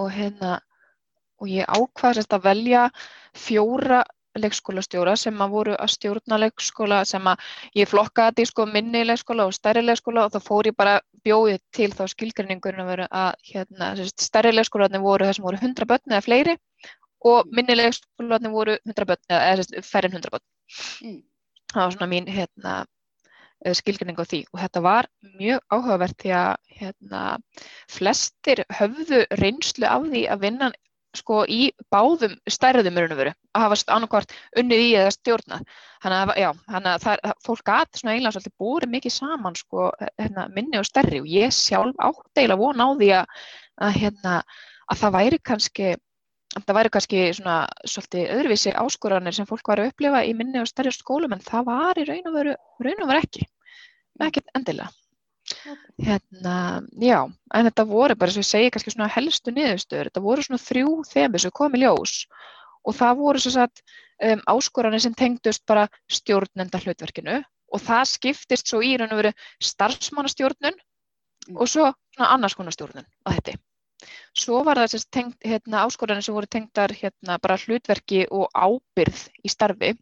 Og 0.00 0.08
hérna 0.14 0.60
og 1.42 1.50
ég 1.50 1.66
ákvaðist 1.66 2.34
að 2.34 2.44
velja 2.46 2.88
fjóra 3.34 4.02
leikskólastjóra 4.38 5.12
sem 5.20 5.40
að 5.44 5.52
voru 5.52 5.72
að 5.76 5.90
stjórna 5.92 6.38
leikskóla 6.40 7.02
sem 7.04 7.26
að 7.28 7.42
ég 7.76 7.90
flokkaði 7.90 8.30
þetta 8.30 8.44
í 8.44 8.48
sko 8.48 8.66
minni 8.70 9.02
leikskóla 9.04 9.44
og 9.48 9.56
stærri 9.56 9.82
leikskóla 9.84 10.24
og 10.24 10.32
þá 10.32 10.46
fór 10.46 10.70
ég 10.70 10.76
bara 10.78 10.94
bjóðið 11.26 11.60
til 11.76 11.90
þá 11.92 12.06
skilgrinningur 12.14 12.78
að 12.80 13.34
hérna, 13.50 13.90
stærri 14.16 14.54
leikskólaðni 14.54 15.02
voru 15.02 15.28
þessum 15.28 15.48
voru 15.50 15.60
100 15.60 15.90
börn 15.90 16.14
eða 16.14 16.24
fleiri 16.24 16.56
og 17.28 17.52
minni 17.54 17.76
leikskólaðni 17.76 18.52
voru 18.52 18.78
100 18.86 19.08
börn 19.08 19.22
eða, 19.28 19.52
en 19.52 20.16
100 20.18 20.32
börn. 20.32 20.44
Mm. 21.04 21.20
Það 21.72 21.84
var 21.84 21.94
svona 21.96 22.10
mín 22.10 22.28
hérna, 22.28 22.74
skilgrinning 23.78 24.18
á 24.18 24.26
því 24.26 24.42
og 24.50 24.60
þetta 24.60 24.82
var 24.84 25.08
mjög 25.38 25.60
áhugavert 25.70 26.16
því 26.20 26.32
að 26.34 26.78
hérna, 26.80 27.20
flestir 27.90 28.64
höfðu 28.74 29.22
reynslu 29.38 29.86
af 29.86 30.08
því 30.08 30.24
að 30.32 30.42
vinna 30.42 30.72
sko 31.16 31.42
í 31.44 31.66
báðum 31.92 32.34
stærðum 32.48 32.98
að 32.98 33.32
hafa 33.52 33.76
annarkvart 33.92 34.32
unnið 34.58 34.84
í 34.84 34.90
eða 34.96 35.12
stjórnað. 35.12 35.64
Þannig 36.02 36.22
að, 36.22 36.32
já, 36.40 36.48
þannig 36.72 36.92
að 36.92 37.02
það, 37.04 37.34
fólk 37.46 37.64
gæti 37.68 38.00
svona 38.00 38.14
eiginlega 38.14 38.34
svolítið 38.36 38.54
búið 38.62 38.86
mikið 38.94 39.14
saman 39.16 39.58
sko 39.58 39.90
hérna, 40.18 40.46
minni 40.54 40.80
og 40.80 40.88
stærri 40.88 41.20
og 41.20 41.28
ég 41.28 41.52
sjálf 41.52 42.00
átt 42.00 42.40
eiginlega 42.40 42.62
vona 42.62 42.88
á 42.88 42.90
því 42.96 43.10
að, 43.18 43.42
að, 43.84 43.98
hérna, 44.00 44.34
að 44.88 45.02
það 45.02 45.14
væri 45.18 45.40
kannski 45.50 45.92
það 46.58 46.76
væri 46.78 46.90
kannski 46.92 47.20
svona 47.36 47.56
svolítið 47.88 48.32
öðruvísi 48.36 48.72
áskoranir 48.76 49.36
sem 49.36 49.48
fólk 49.48 49.70
var 49.72 49.82
að 49.82 49.92
upplifa 49.92 50.22
í 50.28 50.34
minni 50.36 50.60
og 50.60 50.68
stærri 50.68 50.92
skólum 50.94 51.32
en 51.36 51.44
það 51.44 51.68
var 51.70 52.00
í 52.00 52.04
raun 52.08 52.28
og 52.28 52.36
veru, 52.36 52.56
raun 52.84 53.04
og 53.04 53.10
veru 53.12 53.22
ekki. 53.22 53.46
Ekkert 54.22 54.52
endilega. 54.58 54.90
Hérna, 56.00 56.82
já, 57.02 57.18
en 57.54 57.66
þetta 57.68 57.86
voru 57.88 58.16
bara, 58.16 58.32
sem 58.32 58.44
ég 58.44 58.48
segi, 58.48 58.70
kannski 58.72 58.92
svona 58.94 59.10
helstu 59.10 59.52
niðurstöður, 59.52 60.10
þetta 60.10 60.22
voru 60.24 60.44
svona 60.46 60.62
þrjú 60.62 60.92
þemur 61.10 61.42
sem 61.42 61.54
kom 61.56 61.74
í 61.76 61.82
ljós 61.82 62.14
og 62.86 62.96
það 62.98 63.18
voru 63.18 63.42
svo 63.42 63.52
satt 63.56 63.82
um, 63.82 64.40
áskoranir 64.54 65.02
sem 65.02 65.16
tengdust 65.18 65.64
bara 65.68 65.88
stjórnenda 66.10 66.80
hlutverkinu 66.82 67.42
og 67.72 67.82
það 67.82 68.08
skiptist 68.12 68.70
svo 68.70 68.80
í 68.86 68.94
raun 69.00 69.12
og 69.12 69.22
veru 69.22 69.34
starfsmannastjórnun 69.62 70.78
Mm. 71.48 71.58
og 71.58 71.68
svo 71.68 71.90
svona 72.14 72.30
annars 72.36 72.54
konar 72.54 72.74
stjórnun 72.74 73.06
á 73.26 73.28
þetta. 73.34 73.58
Svo 74.38 74.62
var 74.66 74.80
það 74.80 75.04
tengd, 75.12 75.36
hérna, 75.44 75.84
áskoranir 75.86 76.24
sem 76.24 76.34
voru 76.34 76.48
tengdar 76.50 76.94
hérna, 76.96 77.38
bara 77.42 77.58
hlutverki 77.60 78.24
og 78.30 78.48
ábyrð 78.54 79.26
í 79.44 79.52
starfi, 79.52 79.92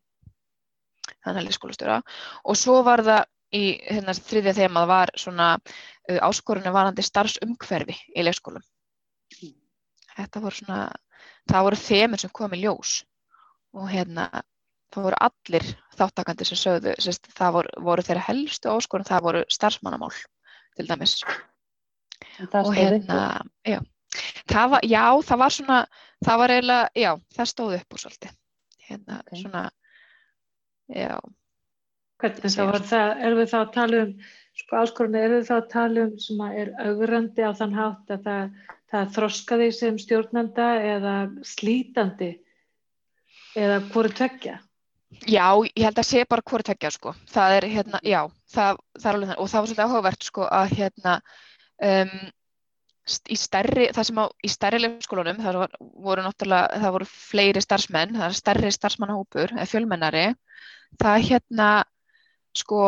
þannig 1.25 1.41
að 1.41 1.47
leikskólastjóra 1.49 2.01
og 2.45 2.59
svo 2.59 2.81
var 2.87 3.03
það 3.07 3.25
í 3.57 3.65
hérna, 3.83 4.15
þriðja 4.15 4.57
þemað 4.61 4.91
var 4.91 5.13
svona 5.19 5.49
uh, 5.59 6.21
áskorunni 6.29 6.73
varandi 6.75 7.03
starfsumhverfi 7.03 7.97
í 8.15 8.25
leikskólum. 8.25 8.63
Mm. 9.41 9.57
Þetta 10.15 10.43
voru 10.45 10.61
svona, 10.61 10.81
það 11.51 11.67
voru 11.67 11.81
þemur 11.83 12.23
sem 12.23 12.35
kom 12.35 12.55
í 12.55 12.63
ljós 12.63 13.01
og 13.75 13.91
hérna, 13.91 14.29
það 14.95 15.09
voru 15.09 15.21
allir 15.27 15.69
þáttakandi 15.99 16.47
sem 16.49 16.61
sögðu, 16.61 16.95
sérst, 17.03 17.31
það 17.37 17.57
voru, 17.59 17.75
voru 17.91 18.07
þeirra 18.07 18.27
helstu 18.31 18.73
áskorun, 18.73 19.09
það 19.09 19.27
voru 19.29 19.47
starfsmannamál 19.51 20.15
til 20.77 20.87
dæmis. 20.89 21.21
Og 22.61 22.71
hérna, 22.77 23.21
já, 23.67 23.81
það 24.51 24.71
var, 24.75 24.87
já, 24.87 25.05
það 25.29 25.43
var 25.43 25.57
svona, 25.57 25.81
það 26.25 26.41
var 26.43 26.55
eiginlega, 26.55 26.89
já, 27.03 27.11
það 27.37 27.51
stóð 27.53 27.77
upp 27.79 27.97
úr 27.97 28.03
svolítið. 28.05 28.37
Hérna, 28.89 29.21
okay. 29.21 29.43
svona, 29.43 29.65
já. 30.91 31.15
Hvernig 32.21 32.53
þá 32.53 32.63
var 32.69 32.87
það, 32.91 33.11
erum 33.25 33.41
við 33.41 33.51
þá 33.51 33.59
að 33.61 33.73
tala 33.77 34.01
um, 34.05 34.15
sko 34.61 34.81
áskorunni, 34.81 35.21
erum 35.25 35.41
við 35.41 35.49
þá 35.49 35.57
að 35.57 35.71
tala 35.73 36.07
um 36.07 36.15
sem 36.21 36.45
að 36.45 36.59
er 36.63 36.73
augrandi 36.85 37.47
á 37.47 37.53
þann 37.57 37.77
hátt 37.79 38.15
að 38.17 38.27
það, 38.27 38.57
það 38.93 39.13
þroskaði 39.17 39.69
sem 39.77 40.01
stjórnanda 40.03 40.67
eða 40.95 41.15
slítandi 41.47 42.33
eða 43.57 43.79
hvori 43.93 44.13
tveggja? 44.19 44.59
Já, 45.27 45.47
ég 45.75 45.87
held 45.87 45.99
að 45.99 46.07
sé 46.07 46.25
bara 46.29 46.45
hvori 46.47 46.67
tveggja 46.69 46.91
sko. 46.95 47.15
Það 47.31 47.55
er 47.57 47.67
hérna, 47.73 48.01
já, 48.07 48.21
það, 48.53 48.83
það 48.99 49.09
er 49.09 49.17
alveg 49.17 49.31
þannig 49.31 49.41
og 49.43 49.51
það 49.51 49.61
var 49.61 49.71
svolítið 49.71 49.87
áhugavert 49.87 50.29
sko 50.29 50.47
að 50.47 50.75
hérna 50.79 51.15
um, 51.87 52.13
í 53.31 53.37
stærri, 53.39 53.89
það 53.95 54.07
sem 54.07 54.21
á, 54.23 54.25
í 54.45 54.51
stærri 54.51 54.81
leifskólunum, 54.83 55.41
það 55.43 55.61
voru 56.05 56.25
náttúrulega, 56.25 56.83
það 56.83 56.95
voru 56.97 57.09
fleiri 57.11 57.63
starfsmenn, 57.65 58.19
það 58.19 58.27
er 58.29 58.39
stærri 58.39 58.73
starfsmannahópur 58.77 59.55
eða 59.57 59.69
fjölmennari, 59.71 60.27
það 61.01 61.27
hérna 61.31 61.71
sko, 62.57 62.83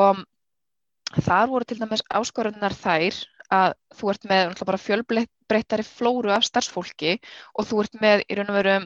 þar 1.18 1.50
voru 1.50 1.68
til 1.68 1.80
dæmis 1.80 2.04
áskorunar 2.12 2.76
þær 2.76 3.18
að 3.52 3.74
þú 3.98 4.12
ert 4.12 4.28
með 4.30 4.54
bara 4.64 4.80
fjölbreyttari 4.80 5.84
flóru 5.86 6.32
af 6.32 6.46
starfsfólki 6.48 7.18
og 7.58 7.68
þú 7.68 7.82
ert 7.84 7.98
með 8.00 8.24
í 8.28 8.38
raun 8.38 8.52
og 8.52 8.58
veru 8.60 8.76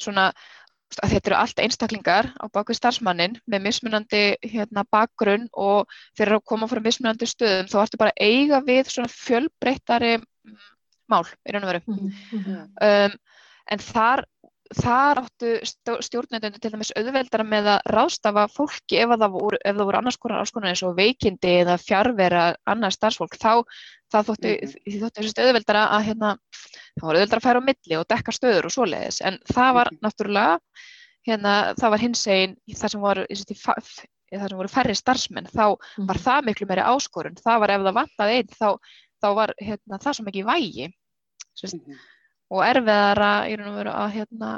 svona 0.00 0.30
þetta 0.98 1.30
eru 1.30 1.38
allt 1.38 1.62
einstaklingar 1.62 2.30
á 2.40 2.44
baku 2.52 2.74
starfsmannin 2.74 3.36
með 3.46 3.64
mismunandi 3.68 4.22
hérna, 4.42 4.84
bakgrunn 4.90 5.46
og 5.52 5.90
þeir 6.18 6.26
eru 6.26 6.40
að 6.40 6.48
koma 6.52 6.68
frá 6.70 6.80
mismunandi 6.82 7.28
stöðum 7.30 7.70
þá 7.70 7.78
ertu 7.84 8.00
bara 8.00 8.16
eiga 8.18 8.60
við 8.66 8.90
svona 8.90 9.12
fjölbreyttari 9.12 10.16
mál 11.10 11.24
í 11.26 11.54
raun 11.54 11.66
og 11.66 11.72
veru 11.72 11.82
mm 11.86 12.10
-hmm. 12.32 12.64
um, 12.88 13.16
en 13.70 13.84
þar, 13.84 14.24
þar 14.70 15.24
áttu 15.24 15.52
stjórnendunum 15.66 16.60
til 16.62 16.70
dæmis 16.70 16.92
auðveldara 16.94 17.46
með 17.46 17.68
að 17.72 17.88
ráðstafa 17.90 18.44
fólki 18.52 19.00
ef 19.02 19.10
það 19.16 19.32
voru, 19.34 19.58
ef 19.58 19.74
það 19.74 19.88
voru 19.88 19.98
annars 19.98 20.18
konar 20.22 20.44
áskonar 20.44 20.70
eins 20.70 20.82
og 20.86 20.94
veikindi 20.98 21.54
eða 21.64 21.76
fjárvera 21.82 22.44
annars 22.70 22.98
starfsfólk 23.00 23.34
þá 23.40 23.64
þóttu, 24.10 24.52
mm 24.54 24.70
-hmm. 24.94 25.32
auðveldara 25.42 25.82
að 25.96 26.06
hérna, 26.10 26.30
það 27.00 27.06
voru 27.08 27.18
auðveldara 27.18 27.40
að 27.42 27.48
færa 27.48 27.62
á 27.62 27.68
milli 27.68 27.98
og 27.98 28.06
dekka 28.14 28.36
stöður 28.36 28.70
og 28.70 28.74
svoleiðis 28.76 29.20
en 29.26 29.40
það 29.50 29.74
var 29.74 29.90
mm 29.90 29.96
-hmm. 29.96 30.02
náttúrulega 30.06 30.54
hérna, 31.26 31.74
það 31.80 31.90
var 31.90 32.00
hins 32.04 32.26
eginn 32.26 32.56
þar 32.76 32.90
sem 32.90 33.00
voru, 33.00 33.26
þar 34.30 34.48
sem 34.48 34.58
voru 34.58 34.68
færri 34.68 34.94
starfsmenn 34.94 35.50
þá 35.50 35.66
-hmm. 35.74 36.06
var 36.06 36.18
það 36.18 36.44
miklu 36.46 36.66
meiri 36.66 36.86
áskorun 36.86 37.42
það 37.42 37.60
var 37.60 37.70
ef 37.70 37.82
það 37.82 37.98
vantaði 38.00 38.38
einn 38.38 38.50
þá, 38.54 38.70
þá 39.18 39.28
var 39.34 39.54
hérna, 39.58 39.98
það 39.98 40.14
svo 40.14 40.24
mikið 40.24 40.46
vægi 40.46 40.92
Sist, 41.54 41.74
mm 41.74 41.80
-hmm. 41.80 41.98
Og 42.50 42.62
erfiðara 42.66 43.32
veru, 43.46 43.92
að, 43.94 44.14
hérna, 44.18 44.52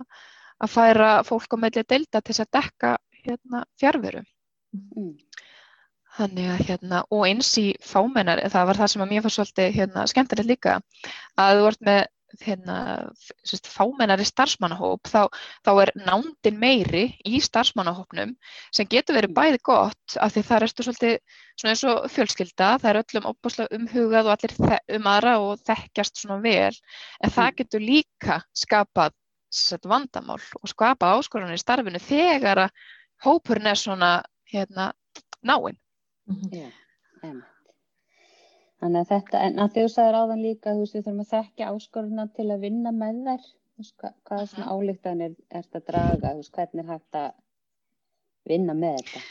að 0.62 0.74
færa 0.74 1.10
fólk 1.28 1.54
á 1.54 1.56
meðlega 1.60 1.90
delta 1.94 2.22
til 2.24 2.38
að 2.38 2.52
dekka 2.58 2.96
hérna, 3.22 3.64
fjárveru 3.80 4.24
mm. 4.72 5.16
Þannig 6.12 6.48
að 6.52 6.64
hérna, 6.68 6.98
og 7.08 7.22
eins 7.24 7.50
í 7.56 7.70
fámennar, 7.80 8.42
það 8.52 8.66
var 8.68 8.78
það 8.82 8.90
sem 8.92 9.02
að 9.04 9.12
mér 9.14 9.22
fannst 9.24 9.38
svolítið 9.38 9.70
hérna, 9.78 10.02
skemmtilegt 10.10 10.50
líka, 10.50 10.74
að 11.40 11.52
þú 11.56 11.62
vart 11.64 11.86
með 11.88 12.02
hérna, 12.40 12.76
sérst, 13.44 13.68
fámennari 13.70 14.24
starfsmannahóp, 14.26 15.08
þá, 15.10 15.28
þá 15.66 15.70
er 15.84 15.92
nándin 16.06 16.58
meiri 16.60 17.04
í 17.28 17.40
starfsmannahópnum 17.44 18.34
sem 18.74 18.88
getur 18.90 19.18
verið 19.18 19.34
bæði 19.36 19.60
gott 19.66 20.16
af 20.16 20.34
því 20.34 20.44
það 20.48 20.66
erstu 20.66 20.86
svolítið 20.86 21.16
svona 21.60 21.74
eins 21.74 21.84
og 21.92 22.08
fjölskylda, 22.14 22.70
það 22.82 22.90
er 22.90 23.00
öllum 23.02 23.28
opbúslega 23.32 23.78
umhugað 23.78 24.30
og 24.30 24.34
allir 24.36 24.78
um 24.96 25.10
aðra 25.12 25.36
og 25.44 25.62
þekkjast 25.68 26.22
svona 26.22 26.40
vel, 26.44 26.72
en 27.20 27.34
það 27.36 27.50
mm. 27.50 27.58
getur 27.60 27.86
líka 27.86 28.40
skapað 28.56 29.18
vandamál 29.84 30.40
og 30.40 30.70
skapað 30.70 31.20
áskorunni 31.20 31.60
í 31.60 31.60
starfinu 31.60 32.00
þegar 32.00 32.66
að 32.66 32.84
hópurinn 33.26 33.68
er 33.68 33.78
svona 33.78 34.12
hérna, 34.48 34.92
náinn. 35.44 35.76
Já, 36.52 36.68
einmitt. 37.22 37.51
Þannig 38.82 39.04
að 39.04 39.10
þetta, 39.12 39.40
en 39.46 39.60
að 39.62 39.74
þú 39.76 39.82
sagður 39.92 40.16
áðan 40.18 40.40
líka, 40.42 40.72
þú 40.74 40.80
veist, 40.82 40.94
við 40.96 41.04
þurfum 41.04 41.22
að 41.22 41.32
þekkja 41.32 41.66
áskoruna 41.70 42.24
til 42.34 42.46
að 42.50 42.64
vinna 42.66 42.92
með 42.96 43.20
þær. 43.28 43.44
Þú 43.46 43.82
veist, 43.82 43.94
hvað, 44.02 44.16
hvað 44.28 44.42
svona 44.50 44.72
álíktanir 44.74 45.28
er 45.30 45.60
þetta 45.60 45.78
að 45.78 45.84
draga, 45.90 46.32
þú 46.32 46.40
veist, 46.40 46.56
hvernig 46.56 46.82
er 46.82 46.90
hægt 46.90 47.18
að 47.20 47.28
vinna 48.50 48.74
með 48.80 48.98
þetta? 48.98 49.22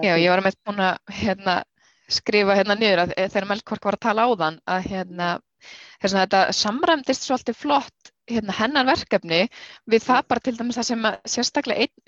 Já, 0.00 0.14
ég 0.16 0.32
var 0.32 0.40
með 0.46 0.56
að 0.72 1.12
hérna, 1.18 1.58
skrifa 2.08 2.56
hérna 2.58 2.76
niður 2.78 3.04
að 3.04 3.16
þegar 3.18 3.48
Melkvark 3.52 3.88
var 3.88 3.98
að 3.98 4.04
tala 4.06 4.26
á 4.26 4.30
þann 4.42 4.60
að 4.74 4.86
hérna, 4.92 5.32
hérna 6.02 6.22
þetta 6.24 6.44
samræmdist 6.56 7.26
svolítið 7.26 7.58
flott 7.58 8.12
hérna, 8.28 8.54
hennan 8.56 8.88
verkefni 8.88 9.40
við 9.90 10.04
það 10.04 10.28
bara 10.30 10.44
til 10.44 10.54
dæmis 10.58 10.78
það 10.78 10.88
sem 10.88 11.08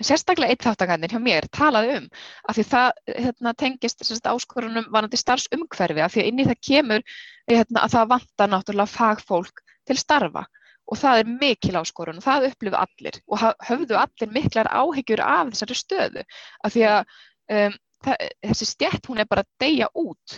sérstaklega 0.09 0.57
þáttakannir 0.65 1.13
hjá 1.13 1.21
mér 1.23 1.47
talaði 1.53 1.97
um 1.99 2.07
af 2.47 2.57
því 2.57 2.65
það 2.71 2.89
hérna, 3.25 3.53
tengist 3.57 4.31
áskorunum 4.33 4.89
vanandi 4.93 5.19
starfsumhverfi 5.19 6.05
af 6.05 6.15
því 6.15 6.23
að 6.23 6.31
inn 6.31 6.41
í 6.41 6.47
það 6.49 6.63
kemur 6.69 7.05
hérna, 7.49 7.83
að 7.83 7.93
það 7.97 8.09
vantar 8.15 8.51
náttúrulega 8.53 8.95
fagfólk 8.95 9.63
til 9.89 9.97
starfa 9.99 10.45
og 10.91 10.99
það 10.99 11.21
er 11.21 11.31
mikil 11.41 11.77
áskorun 11.79 12.19
og 12.19 12.25
það 12.25 12.49
upplifu 12.51 12.79
allir 12.79 13.21
og 13.31 13.45
höfðu 13.67 13.97
allir 14.01 14.33
miklar 14.33 14.69
áhyggjur 14.71 15.23
af 15.23 15.53
þessari 15.53 15.77
stöðu 15.79 16.25
af 16.65 16.75
því 16.75 16.85
að 16.89 17.15
um, 17.55 17.79
það, 18.05 18.29
þessi 18.51 18.69
stjætt 18.69 19.09
hún 19.11 19.23
er 19.23 19.29
bara 19.29 19.45
að 19.45 19.51
deyja 19.63 19.89
út 19.93 20.37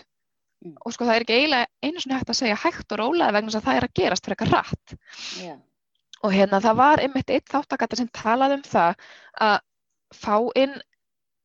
mm. 0.63 0.78
og 0.80 0.95
sko 0.95 1.08
það 1.10 1.15
er 1.15 1.28
ekki 1.28 1.38
eiginlega 1.39 1.69
einu 1.84 2.04
svona 2.04 2.21
hægt 2.21 2.34
að 2.34 2.41
segja 2.41 2.63
hægt 2.63 2.95
og 2.95 3.04
rólega 3.04 3.36
vegna 3.36 3.54
þess 3.54 3.62
að 3.62 3.69
það 3.69 3.80
er 3.80 3.88
að 3.88 3.95
gerast 4.02 4.28
fyrir 4.28 4.38
eitthvað 4.38 4.58
rætt. 4.58 4.97
Yeah 5.43 5.62
og 6.23 6.32
hérna 6.32 6.62
það 6.63 6.80
var 6.80 7.04
einmitt 7.04 7.32
einn 7.34 7.47
þáttakata 7.52 7.99
sem 7.99 8.10
talaði 8.15 8.60
um 8.60 8.67
það 8.67 9.08
að 9.47 9.56
fá 10.15 10.36
inn 10.60 10.76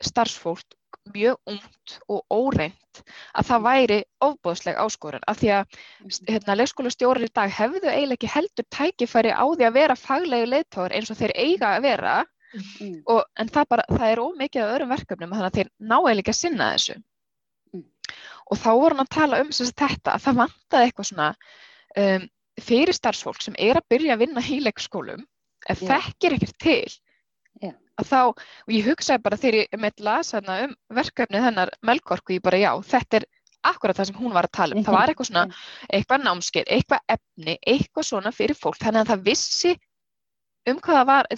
starfsfólk 0.04 0.76
mjög 1.12 1.38
ungt 1.50 1.94
og 2.12 2.20
óreint 2.32 3.02
að 3.38 3.48
það 3.48 3.64
væri 3.64 3.98
ofbóðsleg 4.24 4.78
áskorun 4.78 5.24
af 5.30 5.38
því 5.40 5.50
að 5.56 5.64
mhm. 5.66 6.28
hérna, 6.28 6.56
leikskólastjórar 6.60 7.26
í 7.26 7.30
dag 7.34 7.54
hefðu 7.58 7.84
eiginlega 7.88 8.18
ekki 8.18 8.32
heldur 8.34 8.68
tækifæri 8.76 9.32
á 9.34 9.44
því 9.44 9.68
að 9.68 9.78
vera 9.78 9.98
faglegi 9.98 10.50
leittóður 10.52 10.96
eins 10.98 11.12
og 11.12 11.20
þeir 11.20 11.34
eiga 11.36 11.74
að 11.74 11.88
vera 11.88 12.18
mm. 12.54 12.98
og, 13.06 13.22
en 13.38 13.52
það, 13.52 13.68
bara, 13.74 13.86
það 13.92 14.12
er 14.12 14.22
ómikið 14.24 14.64
af 14.64 14.74
öðrum 14.74 14.92
verkefnum 14.94 15.34
þannig 15.34 15.48
að 15.50 15.58
þeir 15.58 15.70
ná 15.78 15.96
eiginlega 15.98 16.24
ekki 16.24 16.34
að 16.34 16.40
sinna 16.40 16.68
þessu 16.74 16.96
mm. 16.98 17.84
og 18.46 18.62
þá 18.62 18.70
voru 18.70 18.96
hann 18.96 19.04
að 19.04 19.14
tala 19.18 19.42
um 19.44 19.52
þetta 19.52 20.14
að 20.14 20.24
það 20.26 20.40
vantaði 20.42 20.88
eitthvað 20.88 21.10
svona 21.10 21.28
um, 22.04 22.28
fyrir 22.58 22.96
starfsfólk 22.96 23.44
sem 23.44 23.58
er 23.58 23.78
að 23.78 23.90
byrja 23.92 24.16
að 24.16 24.24
vinna 24.24 24.44
í 24.44 24.60
leikskólum 24.64 25.24
ef 25.68 25.82
yeah. 25.82 25.90
þekkir 25.94 26.36
ekkert 26.38 26.58
til 26.62 26.92
yeah. 27.62 27.74
að 28.00 28.10
þá, 28.10 28.20
og 28.32 28.74
ég 28.74 28.86
hugsaði 28.88 29.24
bara 29.24 29.40
þegar 29.40 29.60
ég 29.62 29.82
með 29.82 30.04
lasa 30.06 30.42
um 30.42 30.76
verkefnið 30.94 31.48
hennar 31.48 31.74
Melkorku, 31.86 32.38
ég 32.38 32.44
bara 32.44 32.60
já, 32.60 32.72
þetta 32.86 33.20
er 33.20 33.28
akkurat 33.68 33.98
það 33.98 34.10
sem 34.10 34.18
hún 34.20 34.34
var 34.34 34.46
að 34.46 34.56
tala 34.58 34.76
um, 34.76 34.84
það 34.86 34.96
var 34.96 35.12
eitthvað 35.12 35.30
svona 35.30 35.60
eitthvað 35.94 36.24
námskeið, 36.24 36.72
eitthvað 36.76 37.14
efni 37.16 37.58
eitthvað 37.66 38.08
svona 38.10 38.34
fyrir 38.34 38.58
fólk, 38.58 38.78
þannig 38.82 39.04
að 39.04 39.12
það 39.12 39.24
vissi 39.26 39.74
um 40.68 40.78
hvað 40.78 41.00
það 41.00 41.10
var 41.10 41.30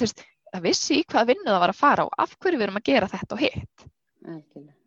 það 0.50 0.66
vissi 0.66 1.00
í 1.00 1.06
hvað 1.06 1.32
vinnu 1.32 1.48
það 1.48 1.62
var 1.64 1.72
að 1.72 1.80
fara 1.80 2.06
og 2.08 2.12
af 2.24 2.36
hverju 2.36 2.60
við 2.60 2.66
erum 2.66 2.80
að 2.80 2.90
gera 2.90 3.08
þetta 3.14 3.36
og 3.36 3.42
hitt. 3.44 3.88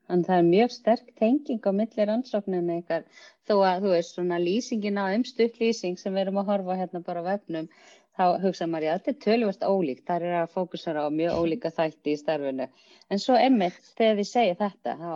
Þannig 0.04 0.28
það 0.28 0.38
er 0.38 0.47
mjög 0.49 0.71
sterk 0.76 1.12
tenging 1.19 1.63
á 1.63 1.71
milli 1.73 2.08
rannsókninu 2.08 2.78
ykkar. 2.82 3.04
Þó 3.47 3.54
að 3.65 3.86
þú 3.86 3.91
veist 3.95 4.15
svona 4.15 4.39
lýsingin 4.43 4.99
á 4.99 5.06
umstutt 5.15 5.60
lýsing 5.62 5.99
sem 5.99 6.13
við 6.13 6.26
erum 6.26 6.41
að 6.43 6.49
horfa 6.52 6.80
hérna 6.80 7.04
bara 7.06 7.26
vefnum 7.26 7.69
þá 8.13 8.26
hugsa 8.43 8.67
maður 8.69 8.88
já 8.88 8.93
þetta 8.93 9.12
er 9.13 9.21
tölvast 9.26 9.63
ólíkt, 9.65 10.06
það 10.06 10.26
er 10.28 10.36
að 10.43 10.52
fókusara 10.54 11.08
á 11.08 11.10
mjög 11.10 11.39
ólíka 11.39 11.71
þætti 11.78 12.13
í 12.13 12.19
starfinu. 12.19 12.67
En 13.10 13.21
svo 13.21 13.38
emmitt 13.39 13.93
þegar 13.97 14.19
þið 14.21 14.30
segja 14.30 14.60
þetta 14.60 14.97
þá 14.99 15.13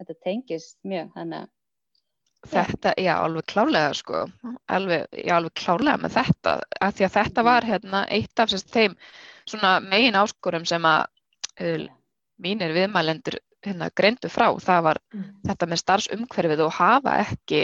þetta 0.00 0.20
tengist 0.24 0.78
mjög 0.88 1.16
að 1.20 1.48
Þetta, 2.50 2.94
já, 2.96 3.18
alveg 3.20 3.44
klálega 3.52 3.90
sko, 3.92 4.22
alveg, 4.72 5.02
já, 5.12 5.34
alveg 5.36 5.52
klálega 5.60 6.00
með 6.00 6.14
þetta, 6.14 6.54
af 6.80 6.94
því 6.96 7.04
að 7.04 7.16
þetta 7.18 7.42
var 7.44 7.66
hérna 7.68 8.00
eitt 8.16 8.40
af 8.40 8.48
sérst 8.48 8.70
þeim 8.72 8.94
svona 9.50 9.76
megin 9.84 10.18
áskorum 10.18 10.66
sem 10.68 10.84
að 10.88 11.06
uh, 11.60 11.86
mínir 12.40 12.74
viðmælendur 12.76 13.38
hérna, 13.64 13.90
greindu 13.96 14.30
frá, 14.32 14.48
það 14.62 14.82
var 14.88 15.00
mm. 15.12 15.28
þetta 15.48 15.68
með 15.68 15.82
starfsumhverfið 15.82 16.64
og 16.64 16.74
hafa 16.78 17.18
ekki 17.26 17.62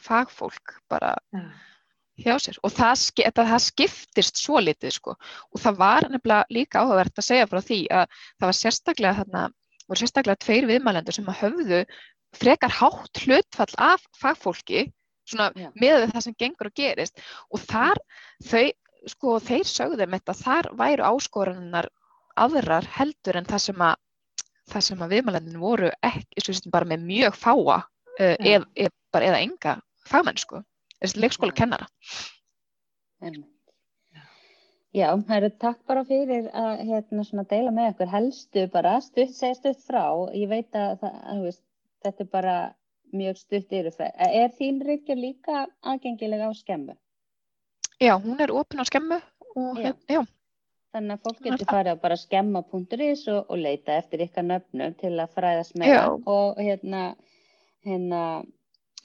fagfólk 0.00 0.76
bara 0.90 1.14
ja. 1.34 1.42
hjá 2.20 2.34
sér 2.42 2.60
og 2.64 2.74
það, 2.76 3.06
það 3.36 3.56
skiptist 3.64 4.40
svo 4.40 4.60
litið 4.62 4.96
sko 4.96 5.16
og 5.16 5.62
það 5.62 5.80
var 5.80 6.08
nefnilega 6.12 6.56
líka 6.56 6.84
áhugavert 6.84 7.20
að 7.20 7.28
segja 7.28 7.48
frá 7.50 7.60
því 7.64 7.80
að 7.88 8.06
það 8.12 8.46
var 8.46 8.58
sérstaklega 8.60 9.18
þarna, 9.20 9.44
voru 9.86 10.02
sérstaklega 10.02 10.44
tveir 10.44 10.70
viðmælendur 10.70 11.16
sem 11.16 11.28
að 11.32 11.42
höfðu 11.44 11.82
frekar 12.40 12.76
hátt 12.80 13.24
hlutfall 13.24 13.72
af 13.90 14.04
fagfólki 14.20 14.86
svona 15.30 15.50
ja. 15.58 15.70
með 15.78 16.08
það 16.10 16.24
sem 16.26 16.36
gengur 16.38 16.70
og 16.70 16.76
gerist 16.76 17.20
og 17.50 17.62
þar 17.64 18.00
þau, 18.46 18.66
sko 19.08 19.38
þeir 19.42 19.66
sögðum 19.68 20.16
þetta, 20.16 20.36
þar 20.36 20.70
væru 20.78 21.06
áskorunar 21.08 21.88
aðrar 22.40 22.86
heldur 22.96 23.38
en 23.40 23.48
það 23.48 23.62
sem 23.66 23.84
að, 23.84 24.00
það 24.72 24.86
sem 24.88 25.04
að 25.04 25.14
viðmælendin 25.14 25.62
voru 25.62 25.92
ekki, 26.06 26.44
sem 26.46 26.72
bara 26.72 26.88
með 26.88 27.06
mjög 27.08 27.38
fáa 27.38 27.78
uh, 27.78 28.36
eð, 28.36 28.66
eð, 28.76 28.92
bara, 29.14 29.30
eða 29.30 29.40
enga 29.44 29.78
fagmennsku, 30.10 30.60
þessi 30.98 31.22
leikskóla 31.22 31.56
kennara. 31.56 31.88
Já, 34.90 35.06
það 35.14 35.36
eru 35.36 35.50
takk 35.62 35.82
bara 35.86 36.02
fyrir 36.08 36.48
að 36.56 36.80
hérna, 36.88 37.44
deila 37.50 37.74
með 37.74 37.92
okkur 37.92 38.10
helstu 38.10 38.64
bara, 38.72 38.96
stutt, 39.04 39.36
segja 39.36 39.58
stutt 39.58 39.84
frá, 39.86 40.02
ég 40.34 40.50
veit 40.50 40.74
að, 40.74 40.96
það, 41.02 41.20
að 41.30 41.44
veist, 41.46 41.64
þetta 42.02 42.24
er 42.24 42.30
bara 42.32 42.56
mjög 43.14 43.38
stutt 43.38 43.76
yfirferð. 43.76 44.24
Er 44.26 44.50
þín 44.58 44.80
ríkja 44.86 45.14
líka 45.18 45.62
aðgengilega 45.86 46.50
á 46.50 46.52
skemmu? 46.58 46.96
Já, 48.00 48.14
hún 48.16 48.40
er 48.40 48.52
ofin 48.56 48.80
á 48.80 48.84
skemmu 48.88 49.18
og 49.56 49.80
já. 49.80 49.92
já. 50.08 50.22
Þannig 50.90 51.12
að 51.14 51.26
fólk 51.26 51.42
getur 51.44 51.68
farið 51.70 51.92
á 51.94 52.02
bara 52.02 52.16
skemma.is 52.18 53.26
og, 53.30 53.42
og 53.46 53.58
leita 53.60 53.98
eftir 54.00 54.24
ykkar 54.24 54.46
nöfnum 54.46 54.96
til 54.98 55.12
að 55.22 55.36
fræðast 55.36 55.76
með 55.78 55.92
það 55.94 56.30
og 56.32 56.58
hérna, 56.58 57.02
hérna, 57.86 58.22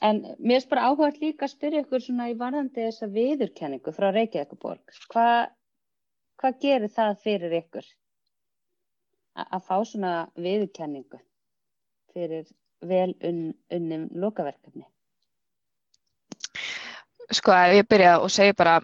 en 0.08 0.22
mér 0.40 0.62
er 0.62 0.70
bara 0.72 0.88
áhugað 0.88 1.20
líka 1.22 1.46
að 1.46 1.52
spyrja 1.52 1.84
ykkur 1.84 2.02
svona 2.02 2.30
í 2.32 2.34
varðandi 2.40 2.88
þessa 2.88 3.10
viðurkenningu 3.12 3.94
frá 3.94 4.08
Reykjavíkuborg. 4.16 4.96
Hvað 5.12 5.52
hva 6.40 6.52
gerir 6.64 6.92
það 6.92 7.22
fyrir 7.22 7.54
ykkur 7.60 7.86
að 9.44 9.64
fá 9.68 9.76
svona 9.84 10.12
viðurkenningu 10.40 11.20
fyrir 12.12 12.48
vel 12.80 13.12
un, 13.24 13.40
unnum 13.72 14.08
lokaverkefni? 14.24 14.84
Sko, 17.34 17.52
ef 17.52 17.74
ég 17.80 17.88
byrja 17.90 18.18
og 18.22 18.30
segja 18.30 18.54
bara 18.56 18.80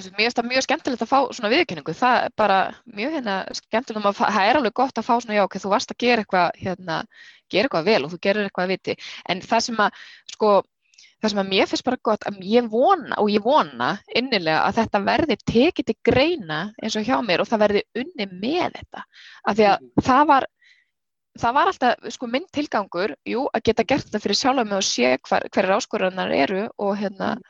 það 0.00 0.48
mjög 0.48 0.64
skemmtilegt 0.64 1.02
að 1.04 1.10
fá 1.10 1.18
svona 1.34 1.50
viðkynningu 1.52 1.92
það 1.98 2.24
er 2.24 2.34
bara 2.38 2.58
mjög 2.86 3.16
hérna 3.18 3.36
skemmtilegt 3.58 4.06
að 4.06 4.20
það 4.20 4.48
er 4.48 4.58
alveg 4.58 4.74
gott 4.80 4.98
að 4.98 5.06
fá 5.06 5.14
svona 5.18 5.36
já 5.36 5.44
ok, 5.44 5.56
þú 5.60 5.72
varst 5.72 5.90
að 5.92 6.00
gera 6.04 6.24
eitthvað 6.24 6.60
hérna, 6.62 6.98
gera 7.50 7.68
eitthvað 7.68 7.88
vel 7.90 8.04
og 8.04 8.12
þú 8.12 8.20
gerir 8.22 8.46
eitthvað 8.46 8.68
að 8.68 8.74
viti. 8.74 8.96
En 9.28 9.42
það 9.44 9.64
sem 9.66 9.82
að 9.84 10.04
sko 10.32 10.52
það 11.20 11.32
sem 11.32 11.42
að 11.42 11.50
mér 11.50 11.68
finnst 11.68 11.84
bara 11.84 12.00
gott 12.08 12.24
að 12.28 12.38
ég 12.48 12.70
vona 12.72 13.18
og 13.20 13.30
ég 13.32 13.44
vona 13.44 13.90
innilega 14.16 14.62
að 14.64 14.78
þetta 14.80 15.02
verði 15.10 15.36
tekið 15.52 15.90
til 15.90 15.96
greina 16.08 16.60
eins 16.80 16.96
og 16.96 17.04
hjá 17.04 17.18
mér 17.24 17.42
og 17.42 17.50
það 17.50 17.64
verði 17.66 17.84
unni 18.02 18.28
með 18.30 18.78
þetta. 18.78 19.04
Af 19.44 19.58
því 19.58 19.68
að 19.68 19.76
mm. 19.84 20.04
það 20.06 20.24
var 20.32 20.48
það 21.38 21.56
var 21.56 21.70
alltaf 21.70 22.12
sko 22.14 22.28
minn 22.30 22.46
tilgangur 22.54 23.16
jú 23.28 23.46
að 23.54 23.66
geta 23.68 23.86
gert 23.86 24.06
þetta 24.06 24.22
fyrir 24.22 24.38
sjálf 24.38 24.66
með 24.66 24.78
og 24.80 24.86
sé 24.86 25.16
hver, 25.28 25.48
hverjar 25.48 25.76
áskoranar 25.76 26.32
eru 26.34 26.62
og 26.82 26.96
hérna 26.98 27.34
mm. 27.36 27.44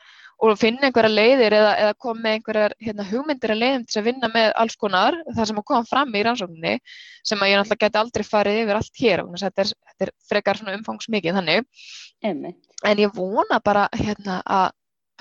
og 0.45 0.59
finna 0.61 0.89
einhverja 0.89 1.13
leiðir 1.13 1.55
eða, 1.57 1.71
eða 1.85 1.95
koma 2.05 2.25
með 2.25 2.37
einhverjar 2.37 2.75
hérna, 2.81 3.07
hugmyndir 3.09 3.55
að 3.55 3.61
leiðum 3.63 3.87
til 3.87 4.01
að 4.01 4.07
vinna 4.09 4.31
með 4.33 4.51
alls 4.63 4.77
konar 4.83 5.17
það 5.31 5.49
sem 5.49 5.63
að 5.63 5.67
koma 5.73 5.89
fram 5.89 6.13
í 6.13 6.25
rannsókninni 6.27 6.75
sem 7.23 7.41
að 7.41 7.53
ég 7.53 7.61
náttúrulega 7.61 7.87
geti 7.87 8.01
aldrei 8.03 8.27
farið 8.27 8.61
yfir 8.65 8.81
allt 8.81 9.01
hér 9.05 9.25
og 9.25 9.33
þetta 9.41 9.65
er, 9.65 9.73
þetta 9.89 10.07
er 10.07 10.13
frekar 10.29 10.61
svona 10.61 10.77
umfangsmikið 10.77 11.41
þannig. 11.41 11.65
Emme. 12.21 12.53
en 12.85 12.99
ég 13.01 13.13
vona 13.15 13.57
bara 13.65 13.87
hérna, 13.97 14.41
að 14.45 14.67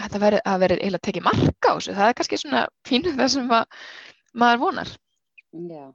þetta 0.00 0.20
veri, 0.22 0.40
að 0.44 0.62
veri 0.64 0.78
eiginlega 0.80 1.06
tekið 1.06 1.26
marka 1.26 1.72
á 1.72 1.74
þessu. 1.76 1.94
Það 1.96 2.08
er 2.08 2.16
kannski 2.18 2.38
svona 2.40 2.64
pínu 2.88 3.12
það 3.16 3.30
sem 3.34 3.54
að, 3.56 3.78
maður 4.42 4.62
vonar. 4.64 4.92
Já. 5.70 5.86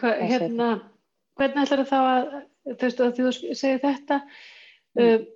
Hva, 0.00 0.12
hérna, 0.20 0.68
Hvernig 1.40 1.64
ætlar 1.64 1.86
það 1.88 2.08
að 2.12 2.24
þú 2.70 2.86
veist 2.86 3.02
að 3.02 3.18
þú 3.18 3.30
segir 3.56 3.82
þetta 3.82 4.20
mm. 4.20 5.04
um, 5.04 5.28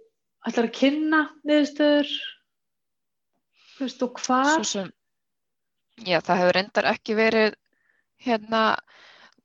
ætlar 0.50 0.68
að 0.68 0.74
kynna 0.78 1.20
niðurstöður 1.48 2.14
Þú 3.74 3.82
veist, 3.82 4.02
og 4.06 4.20
hvað? 4.22 4.50
Sem, 4.70 4.90
já, 6.06 6.20
það 6.22 6.40
hefur 6.40 6.56
reyndar 6.58 6.86
ekki 6.92 7.16
verið 7.18 7.56
hérna 8.22 8.60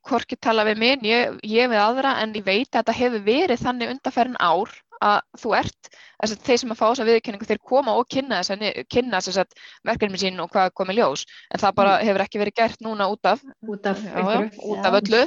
hvorki 0.05 0.37
tala 0.39 0.65
við 0.67 0.81
minn, 0.83 1.07
ég, 1.07 1.39
ég 1.49 1.71
við 1.71 1.81
aðra 1.81 2.13
en 2.21 2.35
ég 2.37 2.45
veit 2.45 2.69
að 2.69 2.77
þetta 2.77 2.97
hefur 2.99 3.25
verið 3.25 3.63
þannig 3.63 3.93
undanferðin 3.95 4.37
ár 4.37 4.75
að 5.05 5.19
þú 5.41 5.53
ert 5.59 5.89
þess 5.89 6.35
að 6.35 6.45
þeir 6.47 6.61
sem 6.61 6.73
að 6.73 6.79
fá 6.79 6.85
þessa 6.87 7.07
viðkynningu 7.09 7.49
þeir 7.49 7.61
koma 7.71 7.95
og 7.95 8.09
kynna 8.11 8.41
þess 8.43 9.39
að 9.39 9.53
verkefni 9.87 10.19
sín 10.19 10.41
og 10.43 10.51
hvað 10.53 10.73
komið 10.75 10.99
ljós 10.99 11.25
en 11.49 11.61
það 11.63 11.75
bara 11.79 11.97
mm. 11.97 12.07
hefur 12.09 12.25
ekki 12.25 12.41
verið 12.43 12.57
gert 12.59 12.79
núna 12.83 13.09
út 13.13 13.29
af 13.31 13.43
út 13.63 13.91
af, 13.91 14.01
já, 14.03 14.19
já, 14.19 14.39
út 14.73 14.89
af 14.89 14.97
öllu 15.01 15.21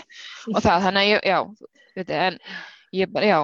og 0.52 0.60
það 0.60 0.88
þannig 0.88 1.02
að 1.02 1.10
ég, 1.12 1.18
já, 1.32 1.38
veit, 1.96 2.10
en 2.10 2.40
ég 2.92 3.14
bara, 3.14 3.26
já 3.26 3.40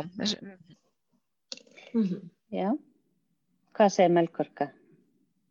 mm 1.95 2.05
-hmm. 2.05 2.27
Já, 2.49 2.73
hvað 3.77 3.91
segir 3.93 4.13
Melkorka? 4.17 4.71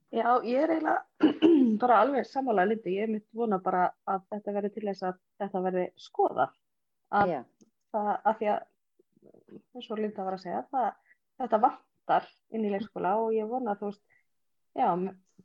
Já, 0.09 0.39
ég 0.41 0.63
er 0.63 0.71
eiginlega 0.73 1.27
bara 1.81 1.99
alveg 2.01 2.25
sammálaðið 2.25 2.71
liti. 2.71 2.95
Ég 2.95 3.05
er 3.05 3.11
mitt 3.11 3.27
vona 3.37 3.59
bara 3.61 3.83
að 4.09 4.23
þetta 4.31 4.53
verði 4.55 4.71
til 4.73 4.85
þess 4.87 5.05
að 5.05 5.19
þetta 5.41 5.61
verði 5.67 5.83
skoðað. 6.01 6.55
Að, 7.19 7.33
það, 7.93 8.09
að 8.15 8.39
því 8.39 8.49
að, 8.53 8.65
eins 9.75 9.89
og 9.91 10.01
Linda 10.01 10.25
var 10.25 10.37
að 10.37 10.43
segja, 10.45 10.63
það, 10.71 11.15
þetta 11.41 11.61
vantar 11.63 12.27
inn 12.53 12.67
í 12.67 12.73
leikskóla 12.73 13.15
og 13.21 13.31
ég 13.35 13.49
vona 13.49 13.73
að 13.73 13.81
þú 13.81 13.91
veist, 13.91 14.03
já, 14.77 14.89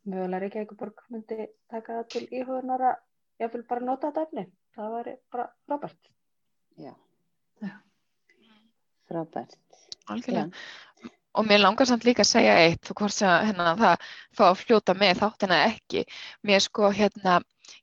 mögulega 0.03 0.43
Reykjavíkuborg 0.45 1.07
myndi 1.13 1.49
taka 1.73 2.01
það 2.01 2.11
til 2.15 2.25
íhugunar 2.29 2.87
að 2.91 3.45
ég 3.45 3.55
vil 3.55 3.65
bara 3.69 3.87
nota 3.87 4.11
þetta 4.11 4.27
efni. 4.29 4.47
Það 4.73 4.95
væri 4.97 5.17
bara 5.33 5.49
frábært. 5.69 6.13
Já, 6.81 6.95
já. 7.61 7.75
frábært. 9.11 9.59
Algjörlega. 10.13 10.49
Já 10.49 11.11
og 11.33 11.47
mér 11.49 11.63
langar 11.63 11.89
samt 11.89 12.05
líka 12.05 12.25
að 12.25 12.33
segja 12.33 12.57
eitt 12.67 12.91
hvort 12.93 13.15
sem 13.15 13.47
hérna, 13.49 13.73
það 13.79 14.09
fá 14.37 14.45
að 14.51 14.61
fljóta 14.63 14.95
með 14.99 15.23
þáttina 15.23 15.61
ekki 15.71 16.05
mér 16.49 16.65
sko 16.65 16.91
hérna 16.93 17.39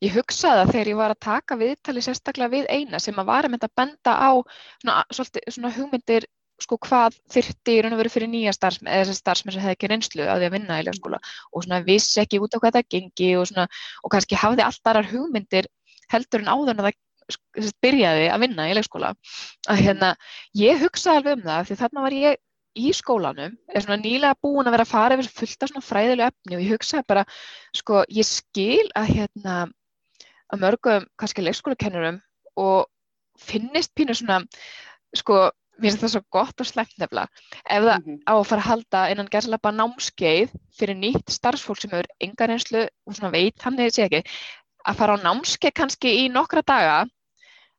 ég 0.06 0.16
hugsaði 0.16 0.64
að 0.64 0.74
þegar 0.74 0.92
ég 0.92 1.00
var 1.00 1.14
að 1.14 1.24
taka 1.26 1.58
viðtali 1.60 2.04
sérstaklega 2.06 2.54
við 2.54 2.68
eina 2.70 3.00
sem 3.04 3.18
að 3.20 3.32
varum 3.32 3.58
að 3.58 3.72
benda 3.76 4.16
á 4.16 4.32
svona, 4.82 5.00
svolítið, 5.12 5.48
svona 5.56 5.74
hugmyndir 5.76 6.28
sko 6.60 6.78
hvað 6.84 7.16
þyrti 7.32 7.76
í 7.76 7.82
raun 7.84 7.96
og 7.96 8.02
veru 8.02 8.12
fyrir 8.12 8.32
nýja 8.32 8.54
starfsmenn 8.56 8.92
eða 8.92 9.06
þessar 9.08 9.20
starfsmenn 9.20 9.56
sem 9.56 9.64
hefði 9.64 9.76
ekki 9.78 9.90
reynslu 9.92 10.26
að 10.26 10.42
því 10.42 10.48
að 10.50 10.56
vinna 10.58 10.80
í 10.80 10.88
leikskóla. 10.88 11.20
Og 11.54 11.64
svona 11.66 11.84
vissi 11.88 12.20
ekki 12.24 12.42
út 12.44 12.56
á 12.56 12.60
hvað 12.60 12.80
það 12.80 12.90
gengi 12.96 13.30
og 13.40 13.46
svona 13.48 13.68
og 14.04 14.14
kannski 14.16 14.40
hafði 14.40 14.66
allt 14.66 14.92
aðrar 14.92 15.08
hugmyndir 15.14 15.70
heldur 16.12 16.44
en 16.44 16.52
áður 16.52 16.74
en 16.74 16.84
að 16.84 16.90
það 16.90 17.72
byrjaði 17.86 18.28
að 18.34 18.44
vinna 18.44 18.68
í 18.68 18.76
leikskóla. 18.76 19.14
Að 19.72 19.82
hérna 19.86 20.14
ég 20.58 20.84
hugsaði 20.84 21.22
alveg 21.22 21.38
um 21.38 21.48
það 21.48 21.68
því 21.70 21.80
þarna 21.84 22.06
var 22.06 22.18
ég 22.20 22.40
í 22.80 22.92
skólanum 22.96 23.56
er 23.74 23.84
svona 23.84 24.00
nýlega 24.00 24.38
búin 24.44 24.68
að 24.68 24.76
vera 24.76 24.86
að 24.86 24.92
fara 24.94 25.18
yfir 25.18 25.32
fullt 25.40 25.64
af 25.66 25.72
svona 25.72 25.86
fræðilegu 25.86 26.30
efni 26.30 26.58
og 26.58 26.64
ég 26.64 26.74
hugsaði 26.76 27.06
bara, 27.10 27.24
sko, 27.76 28.04
ég 28.14 28.28
skil 28.28 28.86
að 28.98 29.14
hérna, 29.16 29.56
að 30.54 30.64
mörgum 30.64 31.08
kannski 31.20 31.46
leikskólakennurum 31.46 32.20
og 32.60 32.88
finnist 33.40 33.94
pínu 33.96 34.16
svona, 34.18 34.42
sko, 35.16 35.50
mér 35.80 35.94
finnst 35.94 36.04
það 36.04 36.14
svo 36.16 36.24
gott 36.36 36.64
og 36.64 36.68
slemt 36.68 36.96
nefnilega, 37.00 37.30
ef 37.64 37.84
það 37.84 38.00
mm 38.00 38.06
-hmm. 38.06 38.18
á 38.28 38.34
að 38.36 38.48
fara 38.50 38.62
að 38.62 38.70
halda 38.70 39.04
innan 39.12 39.32
gerðslega 39.32 39.72
námskeið 39.72 40.50
fyrir 40.78 40.98
nýtt 40.98 41.30
starfsfólk 41.32 41.82
sem 41.82 41.92
hefur 41.92 42.10
enga 42.20 42.48
reynslu 42.48 42.82
og 43.06 43.16
svona 43.16 43.32
veit 43.32 43.62
hann 43.62 43.80
eða 43.80 43.96
sé 43.96 44.04
ekki, 44.08 44.24
að 44.86 44.98
fara 45.00 45.16
á 45.16 45.24
námskeið 45.24 45.74
kannski 45.74 46.10
í 46.26 46.30
nokkra 46.32 46.62
daga, 46.62 47.08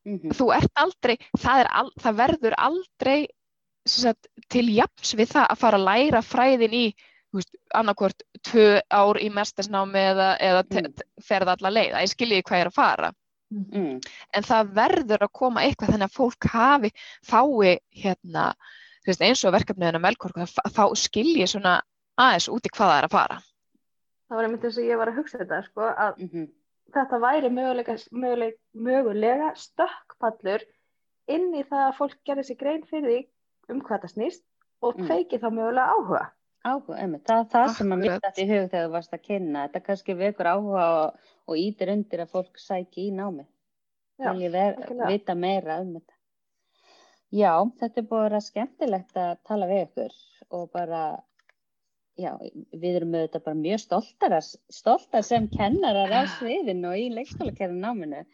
mm 0.06 0.16
-hmm. 0.18 0.32
þú 0.32 0.46
ert 0.56 0.74
aldrei, 0.74 1.16
það, 1.38 1.66
al, 1.70 1.90
það 2.00 2.16
verður 2.16 2.54
aldrei 2.56 3.28
sagt, 3.86 4.28
til 4.48 4.68
jafns 4.74 5.14
við 5.14 5.28
það 5.34 5.46
að 5.50 5.58
fara 5.58 5.78
að 5.78 5.86
læra 5.88 6.22
fræðin 6.22 6.74
í 6.74 6.86
annarkvört 7.78 8.24
tvö 8.46 8.80
ár 8.90 9.20
í 9.22 9.28
mestasnámi 9.30 10.02
eða, 10.12 10.30
eða 10.42 10.62
mm. 10.66 11.02
ferða 11.22 11.56
alla 11.56 11.72
leið 11.76 11.94
að 11.94 12.06
ég 12.06 12.12
skiljiði 12.14 12.46
hvað 12.48 12.58
ég 12.58 12.64
er 12.64 12.70
að 12.70 12.78
fara 12.78 13.10
mm. 13.54 13.92
en 14.36 14.48
það 14.48 14.72
verður 14.80 15.26
að 15.26 15.34
koma 15.40 15.64
eitthvað 15.64 15.94
þannig 15.94 16.08
að 16.08 16.16
fólk 16.16 16.48
hafi 16.54 16.92
fái 17.26 17.76
hérna 18.02 18.48
eins 19.10 19.44
og 19.44 19.54
verkefniðina 19.54 20.02
melkorku 20.02 20.42
að 20.42 20.74
fá 20.74 20.84
skilji 20.98 21.46
svona 21.50 21.78
aðeins 22.20 22.50
úti 22.52 22.72
hvað 22.74 22.90
það 22.90 22.98
er 22.98 23.08
að 23.08 23.16
fara 23.16 23.38
Það 24.30 24.38
var 24.38 24.46
einmitt 24.46 24.64
eins 24.66 24.76
og 24.78 24.86
ég 24.86 24.98
var 25.00 25.10
að 25.10 25.16
hugsa 25.18 25.38
þetta 25.40 25.56
sko, 25.66 25.86
að 25.90 26.18
mm 26.20 26.28
-hmm. 26.32 26.50
þetta 26.94 27.18
væri 27.24 27.48
mögulega, 27.50 27.96
mögulega, 28.10 28.56
mögulega 28.72 29.48
stökkpallur 29.58 30.62
inn 31.26 31.48
í 31.54 31.64
það 31.66 31.86
að 31.86 31.96
fólk 31.98 32.18
gerði 32.24 32.44
sér 32.46 32.58
grein 32.60 32.84
fyrir 32.86 33.10
því 33.10 33.20
um 33.74 33.80
hvað 33.82 34.04
það 34.04 34.12
snýst 34.14 34.44
og 34.86 35.00
mm. 35.00 35.08
þá 35.42 35.48
mögulega 35.50 35.90
áhuga. 35.96 36.22
Áhuga, 36.60 36.98
einmitt. 37.00 37.24
Það 37.24 37.38
er 37.40 37.48
það 37.54 37.70
sem 37.78 37.94
að 37.94 38.02
mitt 38.02 38.14
þetta 38.26 38.42
í 38.42 38.48
hug 38.50 38.64
þegar 38.68 38.86
þú 38.86 38.92
varst 38.94 39.14
að 39.16 39.22
kynna. 39.24 39.62
Þetta 39.66 39.84
kannski 39.86 40.16
vekur 40.18 40.50
áhuga 40.50 40.86
og, 40.96 41.28
og 41.48 41.60
ítir 41.60 41.92
undir 41.94 42.24
að 42.24 42.34
fólk 42.34 42.60
sæki 42.60 43.06
í 43.06 43.14
námi. 43.16 43.46
Já, 44.20 44.32
Vil 44.34 44.44
ég 44.44 44.52
ver, 44.52 44.76
vita 45.08 45.36
meira 45.38 45.78
um 45.80 45.94
þetta. 45.96 46.16
Já, 47.30 47.54
þetta 47.80 48.02
er 48.02 48.06
vera 48.10 48.42
skemmtilegt 48.42 49.18
að 49.22 49.32
tala 49.46 49.70
við 49.70 49.82
ykkur 49.86 50.14
og 50.58 50.68
bara, 50.74 51.02
já, 52.18 52.32
við 52.74 52.96
erum 52.98 53.14
auðvitað 53.14 53.44
bara 53.46 53.60
mjög 53.62 53.82
stoltar, 53.84 54.36
stoltar 54.74 55.24
sem 55.24 55.46
kennarar 55.54 56.10
á 56.10 56.26
sviðinu 56.36 56.90
og 56.90 56.98
í 56.98 57.06
leikskólakerðin 57.14 57.84
náminu 57.86 58.24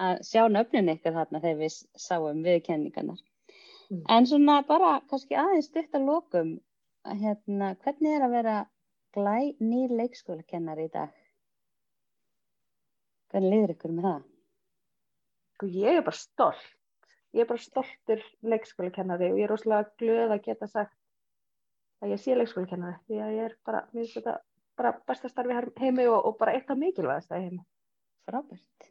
að 0.00 0.24
sjá 0.26 0.42
nöfnin 0.50 0.90
ykkur 0.96 1.14
þarna 1.14 1.42
þegar 1.44 1.60
við 1.62 1.78
sáum 1.96 2.42
viðkenningarnar. 2.44 3.22
Mm. 3.90 4.02
En 4.16 4.26
svona 4.28 4.60
bara 4.66 4.98
kannski 5.10 5.38
aðeins 5.38 5.70
stutt 5.70 5.96
að 5.96 6.10
lókum, 6.10 6.52
hérna, 7.04 7.74
hvernig 7.84 8.16
er 8.16 8.24
að 8.26 8.34
vera 8.34 8.56
glæ 9.16 9.38
nýr 9.62 9.94
leikskólakennar 10.00 10.82
í 10.82 10.88
dag? 10.92 11.14
Hvernig 13.30 13.54
liður 13.54 13.74
ykkur 13.76 13.94
með 13.94 14.08
það? 14.08 14.20
Sko 15.54 15.70
ég 15.70 15.98
er 15.98 16.06
bara 16.06 16.18
stolt. 16.18 16.68
Ég 17.30 17.44
er 17.44 17.50
bara 17.50 17.62
stoltur 17.62 18.22
leikskólakennari 18.42 19.30
og 19.30 19.38
ég 19.38 19.46
er 19.46 19.52
rosalega 19.52 19.90
glöð 20.02 20.34
að 20.34 20.46
geta 20.48 20.66
sagt 20.66 20.96
að 22.02 22.14
ég 22.14 22.22
sé 22.22 22.34
leikskólakennari 22.34 22.98
því 23.06 23.20
að 23.22 23.34
ég 23.36 23.50
er 23.50 23.58
bara, 23.66 23.84
mér 23.92 24.02
finnst 24.02 24.18
þetta 24.18 24.38
bara 24.80 24.94
besta 25.06 25.30
starfi 25.30 25.58
heimi 25.78 26.08
og, 26.08 26.24
og 26.26 26.38
bara 26.40 26.56
eitt 26.56 26.72
af 26.72 26.80
mikilvægast 26.80 27.30
að 27.30 27.44
heimi. 27.44 27.62
Frábært. 28.26 28.90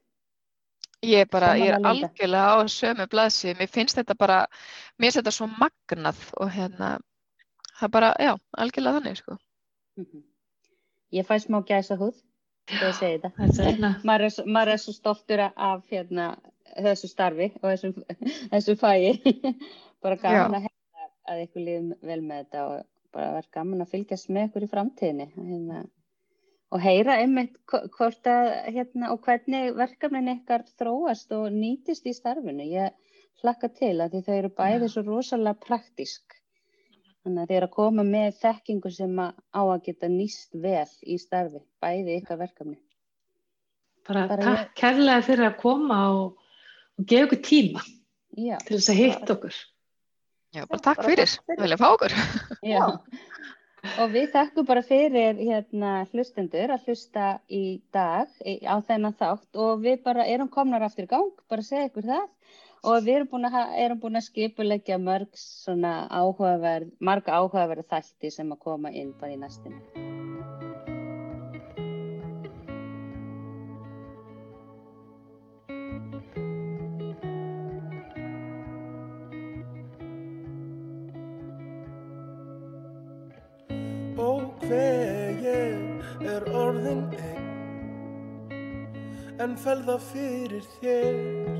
Ég 1.03 1.23
er 1.23 1.29
bara, 1.31 1.53
ég 1.55 1.71
er 1.71 1.85
algjörlega 1.87 2.59
á 2.59 2.67
sömu 2.67 3.05
blaðsi, 3.11 3.53
mér 3.55 3.69
finnst 3.71 3.95
þetta 3.95 4.15
bara, 4.19 4.39
mér 4.99 5.07
finnst 5.07 5.19
þetta 5.21 5.35
svo 5.35 5.47
magnað 5.53 6.23
og 6.43 6.51
hérna, 6.51 6.89
það 7.79 7.87
er 7.87 7.93
bara, 7.95 8.09
já, 8.19 8.33
algjörlega 8.63 8.99
þannig, 8.99 9.21
sko. 9.21 9.37
Mm 9.99 10.05
-hmm. 10.05 10.23
Ég 11.17 11.27
fæ 11.27 11.35
smá 11.41 11.61
gæsa 11.65 11.97
húð 11.97 12.17
þegar 12.69 12.89
ég 12.89 12.97
segi 12.99 13.19
þetta. 13.23 13.91
maður, 14.05 14.25
er, 14.27 14.49
maður 14.55 14.73
er 14.73 14.81
svo 14.83 14.93
stoltur 14.93 15.45
af 15.49 15.85
hérna, 15.91 16.25
þessu 16.77 17.09
starfi 17.09 17.51
og 17.61 17.69
þessu, 17.71 17.93
þessu 18.51 18.75
fæi. 18.75 19.21
bara 20.03 20.15
gaman 20.15 20.53
Já. 20.53 20.59
að 20.59 20.67
hefða 20.67 21.07
að 21.33 21.43
ykkur 21.45 21.65
líði 21.65 21.95
vel 22.11 22.21
með 22.21 22.43
þetta 22.43 22.65
og 22.67 22.83
bara 23.15 23.31
verður 23.37 23.55
gaman 23.57 23.81
að 23.85 23.91
fylgjast 23.95 24.29
með 24.29 24.49
ykkur 24.49 24.65
í 24.67 24.71
framtíðinni. 24.73 25.27
Hérna, 25.35 25.83
og 26.69 26.83
heyra 26.85 27.17
einmitt 27.23 27.57
hvort 27.65 28.29
að 28.29 28.49
hérna, 28.69 29.13
og 29.13 29.23
hvernig 29.25 29.73
verkefnin 29.77 30.33
ykkar 30.35 30.65
þróast 30.77 31.33
og 31.35 31.49
nýtist 31.55 32.05
í 32.05 32.13
starfinu. 32.13 32.67
Ég 32.69 32.93
hlakka 33.41 33.71
til 33.73 33.95
að 33.97 34.13
því 34.13 34.21
þau 34.27 34.35
eru 34.35 34.53
bæðið 34.61 34.93
svo 34.93 35.05
rosalega 35.07 35.65
praktísk 35.65 36.38
Þannig 37.25 37.41
að 37.41 37.49
þið 37.49 37.57
er 37.57 37.65
að 37.65 37.73
koma 37.75 38.03
með 38.07 38.29
þekkingu 38.39 38.91
sem 38.95 39.17
að 39.19 39.39
á 39.51 39.61
að 39.61 39.81
geta 39.89 40.09
nýst 40.11 40.53
vel 40.63 40.85
í 41.03 41.17
starfi, 41.19 41.59
bæði 41.83 42.15
ykkar 42.21 42.39
verkefni. 42.39 42.77
Bara, 44.07 44.23
bara 44.29 44.45
takk 44.45 44.61
ég... 44.61 44.69
kærlega 44.79 45.25
fyrir 45.27 45.47
að 45.49 45.57
koma 45.59 45.97
og, 46.15 46.53
og 46.97 47.09
gefa 47.11 47.27
okkur 47.27 47.41
tíma 47.45 47.83
Já, 48.39 48.55
til 48.63 48.77
þess 48.77 48.93
að 48.93 49.01
hitta 49.01 49.35
okkur. 49.35 49.59
Já, 50.55 50.63
bara 50.63 50.81
takk 50.87 51.03
fyrir, 51.05 51.35
við 51.51 51.61
viljum 51.65 51.81
fá 51.81 51.87
okkur. 51.91 52.15
Já, 52.65 52.85
og 53.91 54.15
við 54.15 54.31
þakkum 54.33 54.69
bara 54.71 54.85
fyrir 54.87 55.43
hérna, 55.43 55.91
hlustendur 56.13 56.73
að 56.73 56.87
hlusta 56.87 57.27
í 57.51 57.63
dag 57.93 58.31
á 58.63 58.75
þennan 58.87 59.17
þátt. 59.19 59.49
Og 59.59 59.83
við 59.83 59.99
bara 60.07 60.25
erum 60.25 60.49
komnar 60.53 60.87
aftur 60.87 61.05
í 61.05 61.11
gang, 61.11 61.35
bara 61.51 61.67
segja 61.67 61.91
ykkur 61.91 62.07
það 62.09 62.55
og 62.83 63.03
við 63.03 63.15
erum 63.15 63.31
búin 63.31 63.49
að, 63.49 63.57
erum 63.83 63.99
búin 63.99 64.19
að 64.19 64.27
skipulegja 64.29 64.99
mörg 65.01 65.39
áhugaverð, 65.75 66.93
marga 66.99 67.39
áhugaverð 67.39 67.89
þætti 67.91 68.31
sem 68.31 68.53
að 68.53 68.63
koma 68.63 68.91
inn 68.91 69.13
bara 69.19 69.35
í 69.35 69.39
næstinu. 69.39 69.79
Og 84.19 84.43
hver 84.65 85.39
ég 85.43 86.27
er 86.27 86.49
orðin 86.51 87.05
einn 87.15 87.49
en 89.39 89.55
felða 89.55 89.95
fyrir 90.09 90.65
þér 90.81 91.58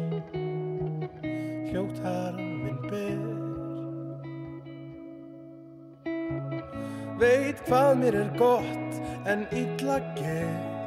hljótt 1.69 2.01
harminn 2.03 2.81
ber. 2.89 3.21
Veit 7.19 7.61
hvað 7.67 7.93
mér 7.99 8.19
er 8.23 8.33
gott 8.39 8.99
en 9.29 9.47
illa 9.51 9.99
gett 10.17 10.77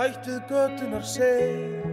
Hættuð 0.00 0.40
götunar 0.48 1.04
seg 1.04 1.89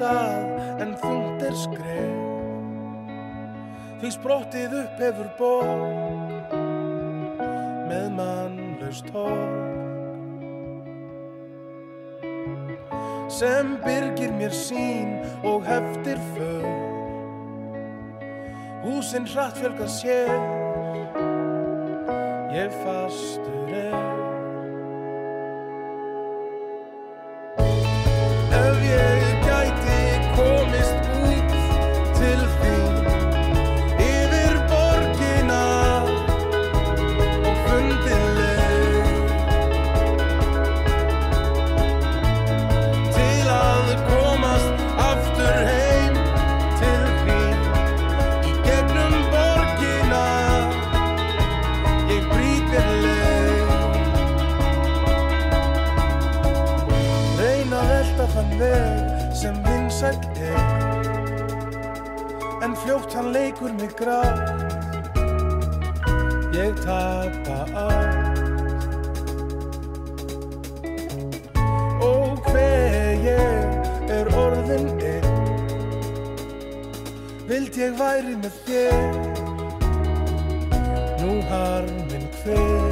stað 0.00 0.80
en 0.80 0.94
þungt 0.96 1.42
er 1.44 1.56
skref. 1.60 2.20
Því 4.00 4.10
sprottið 4.14 4.76
upp 4.80 5.02
hefur 5.04 5.26
borg 5.36 6.54
með 7.90 8.06
mannlaust 8.16 9.10
horg 9.12 9.58
sem 13.30 13.74
byrgir 13.84 14.32
mér 14.38 14.56
sín 14.56 15.12
og 15.46 15.68
heftir 15.68 16.18
för. 16.32 16.64
Húsinn 18.86 19.28
hratt 19.28 19.60
fjölga 19.60 19.88
sér. 19.88 20.32
Ég 22.56 22.72
fastur 22.82 23.76
er 23.84 24.19
hann 63.14 63.32
leikur 63.32 63.72
mig 63.72 63.92
grátt 63.96 64.78
Ég 66.52 66.74
tapa 66.84 67.58
allt. 67.74 68.38
Og 72.02 72.38
hver 72.50 73.14
ég 73.24 74.10
er 74.10 74.30
orðin 74.34 74.90
einn 74.98 75.30
Vild 77.48 77.78
ég 77.78 77.96
væri 77.98 78.36
með 78.42 78.60
þér? 78.66 79.02
Nú 81.22 81.40
harminn 81.52 82.28
hver 82.42 82.89